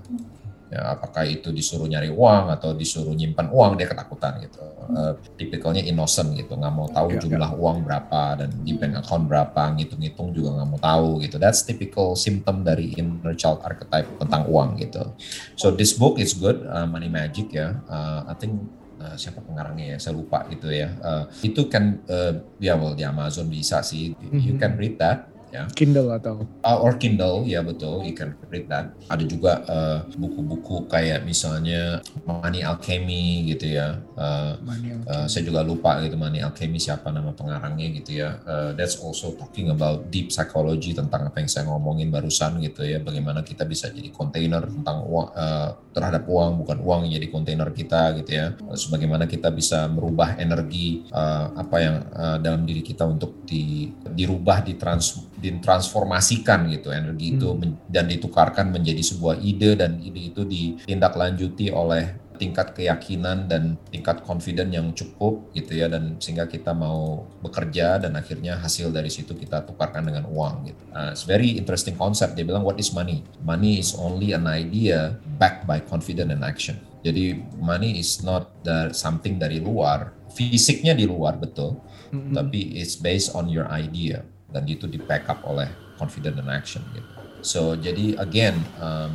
[0.71, 4.63] ya apakah itu disuruh nyari uang atau disuruh nyimpan uang dia ketakutan gitu.
[4.91, 7.23] Uh, tipikalnya innocent gitu nggak mau tahu ya.
[7.23, 11.39] jumlah uang berapa dan di bank account berapa ngitung-ngitung juga nggak mau tahu gitu.
[11.39, 15.11] That's typical symptom dari inner child archetype tentang uang gitu.
[15.59, 17.79] So this book is good uh, money magic ya.
[17.87, 18.59] Uh, I think
[18.99, 19.97] uh, siapa pengarangnya ya?
[19.99, 20.91] Saya lupa gitu ya.
[20.99, 24.15] Uh, itu kan uh, ya well di Amazon bisa sih.
[24.23, 24.59] You Mhm.
[24.59, 28.93] can read that ya Kindle atau Uh, or Kindle, ya betul, you can read that.
[29.09, 33.97] Ada juga uh, buku-buku kayak misalnya Money Alchemy gitu ya.
[34.13, 38.37] Uh, Money uh, saya juga lupa gitu Money Alchemy siapa nama pengarangnya gitu ya.
[38.45, 43.01] Uh, that's also talking about deep psychology tentang apa yang saya ngomongin barusan gitu ya.
[43.01, 47.69] Bagaimana kita bisa jadi container tentang uang uh, terhadap uang, bukan uang yang jadi kontainer
[47.73, 48.53] kita gitu ya.
[48.53, 53.89] Terus bagaimana kita bisa merubah energi uh, apa yang uh, dalam diri kita untuk di,
[54.13, 60.45] dirubah, ditrans, ditransformasikan gitu energi itu men- dan ditukarkan menjadi sebuah ide dan ide itu
[60.45, 67.29] ditindaklanjuti oleh tingkat keyakinan dan tingkat confident yang cukup gitu ya dan sehingga kita mau
[67.45, 70.83] bekerja dan akhirnya hasil dari situ kita tukarkan dengan uang gitu.
[70.97, 72.41] Uh, it's very interesting concept.
[72.41, 73.21] Dia bilang what is money?
[73.45, 76.81] Money is only an idea backed by confident and action.
[77.05, 80.17] Jadi money is not the something dari luar.
[80.33, 81.77] Fisiknya di luar betul,
[82.15, 82.33] Mm-mm.
[82.33, 87.11] tapi it's based on your idea dan itu di backup oleh confident and action gitu.
[87.41, 89.15] So jadi again um,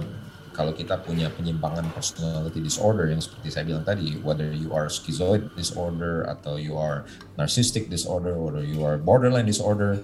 [0.56, 5.52] kalau kita punya penyimpangan personality disorder yang seperti saya bilang tadi, whether you are schizoid
[5.60, 7.04] disorder atau you are
[7.36, 10.00] narcissistic disorder or you are borderline disorder,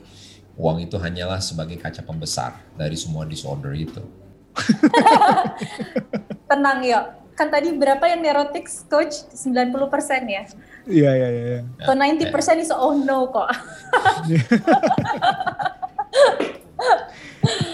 [0.59, 4.03] uang itu hanyalah sebagai kaca pembesar dari semua disorder itu.
[6.51, 7.20] Tenang yuk.
[7.41, 9.25] Kan tadi berapa yang neurotics coach?
[9.33, 9.73] 90%
[10.29, 10.45] ya.
[10.85, 11.43] Iya iya iya.
[11.57, 11.59] iya.
[11.89, 13.49] So 90% is oh no kok.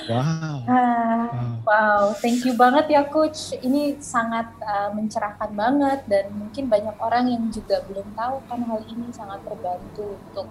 [0.07, 0.63] Wow.
[0.71, 1.51] Ah, wow.
[1.67, 3.51] Wow, thank you banget ya coach.
[3.59, 8.87] Ini sangat uh, mencerahkan banget dan mungkin banyak orang yang juga belum tahu kan hal
[8.87, 10.47] ini sangat terbantu untuk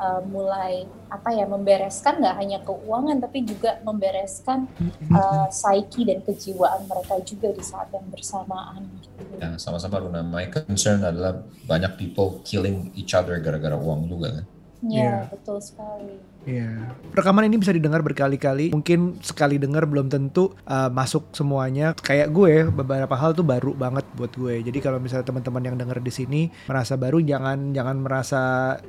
[0.00, 4.64] uh, mulai apa ya membereskan nggak hanya keuangan tapi juga membereskan
[5.12, 8.88] uh, psyche dan kejiwaan mereka juga di saat yang bersamaan.
[9.04, 9.20] gitu.
[9.36, 10.24] Ya, sama-sama Luna.
[10.24, 14.46] My concern adalah banyak people killing each other gara-gara uang juga kan.
[14.80, 15.16] Ya, Iya.
[15.28, 16.16] betul sekali.
[16.48, 16.96] Iya.
[17.12, 18.72] Rekaman ini bisa didengar berkali-kali.
[18.72, 21.92] Mungkin sekali dengar belum tentu uh, masuk semuanya.
[22.00, 24.64] Kayak gue, beberapa hal tuh baru banget buat gue.
[24.64, 28.42] Jadi kalau misalnya teman-teman yang denger di sini merasa baru, jangan jangan merasa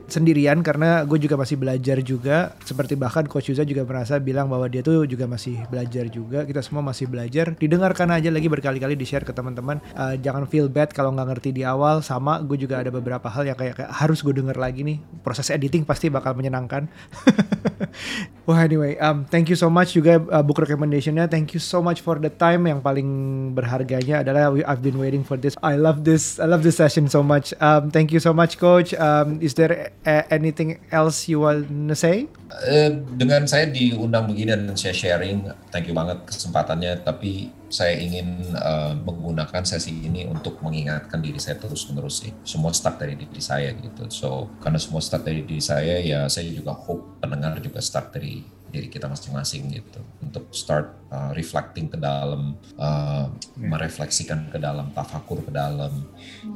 [0.08, 2.56] sendirian karena gue juga masih belajar juga.
[2.64, 6.48] Seperti bahkan Coach Yuza juga merasa bilang bahwa dia tuh juga masih belajar juga.
[6.48, 7.58] Kita semua masih belajar.
[7.58, 9.84] Didengarkan aja lagi berkali-kali di share ke teman-teman.
[9.98, 12.00] Uh, jangan feel bad kalau nggak ngerti di awal.
[12.00, 14.98] Sama gue juga ada beberapa hal yang kayak, kayak harus gue denger lagi nih.
[15.26, 16.88] Proses editing pasti bakal menyenangkan.
[18.50, 21.30] Wah anyway, um, thank you so much juga uh, book recommendationnya.
[21.30, 23.06] Thank you so much for the time yang paling
[23.54, 25.54] berharganya adalah we, I've been waiting for this.
[25.62, 26.42] I love this.
[26.42, 27.54] I love this session so much.
[27.62, 28.98] Um, thank you so much, Coach.
[28.98, 32.26] Um, is there a- anything else you wanna say?
[32.66, 37.06] Eh, dengan saya diundang begini dan saya sharing, thank you banget kesempatannya.
[37.06, 42.32] Tapi saya ingin eh, menggunakan sesi ini untuk mengingatkan diri saya terus menerus sih.
[42.44, 44.12] Semua start dari diri saya gitu.
[44.12, 48.44] So karena semua start dari diri saya, ya saya juga hope pendengar juga start dari
[48.72, 53.28] diri kita masing-masing gitu untuk start uh, reflecting ke dalam uh,
[53.60, 55.92] merefleksikan ke dalam tafakur ke dalam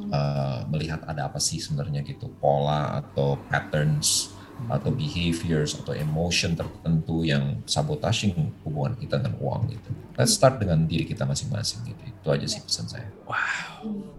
[0.08, 4.32] uh, melihat ada apa sih sebenarnya gitu pola atau patterns
[4.66, 9.90] atau behaviors atau emotion tertentu yang sabotaging hubungan kita dengan uang gitu.
[10.16, 12.02] Let's start dengan diri kita masing-masing gitu.
[12.08, 13.08] Itu aja sih pesan saya.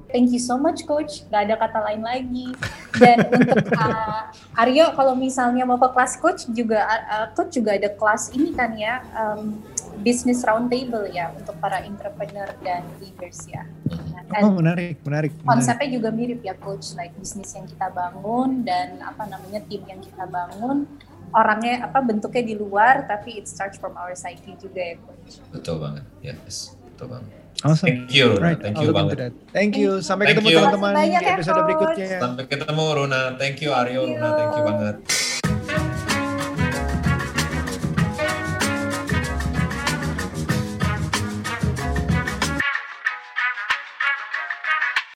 [0.08, 1.28] Thank you so much coach.
[1.28, 2.48] Gak ada kata lain lagi.
[2.96, 4.32] Dan untuk uh,
[4.64, 8.72] Aryo kalau misalnya mau ke kelas coach juga uh, coach juga ada kelas ini kan
[8.80, 9.60] ya um,
[10.06, 13.68] business roundtable ya untuk para entrepreneur dan leaders ya.
[13.92, 15.32] Kan Oh menarik, menarik.
[15.32, 15.32] menarik.
[15.48, 20.04] konsepnya juga mirip ya coach like bisnis yang kita bangun dan apa namanya tim yang
[20.04, 20.84] kita bangun
[21.32, 25.40] orangnya apa bentuknya di luar tapi it starts from our psyche juga ya coach.
[25.52, 26.04] Betul banget.
[26.24, 27.32] Yes, betul banget.
[27.66, 27.90] Awesome.
[27.90, 28.38] Thank you.
[28.38, 29.34] Right, Thank you banget.
[29.50, 29.98] Thank you.
[30.06, 30.58] Sampai Thank ketemu you.
[30.62, 32.20] teman-teman di ya, episode berikutnya.
[32.22, 33.22] Sampai ketemu Runa.
[33.42, 34.30] Thank you Aryo, Runa.
[34.38, 34.96] Thank you banget.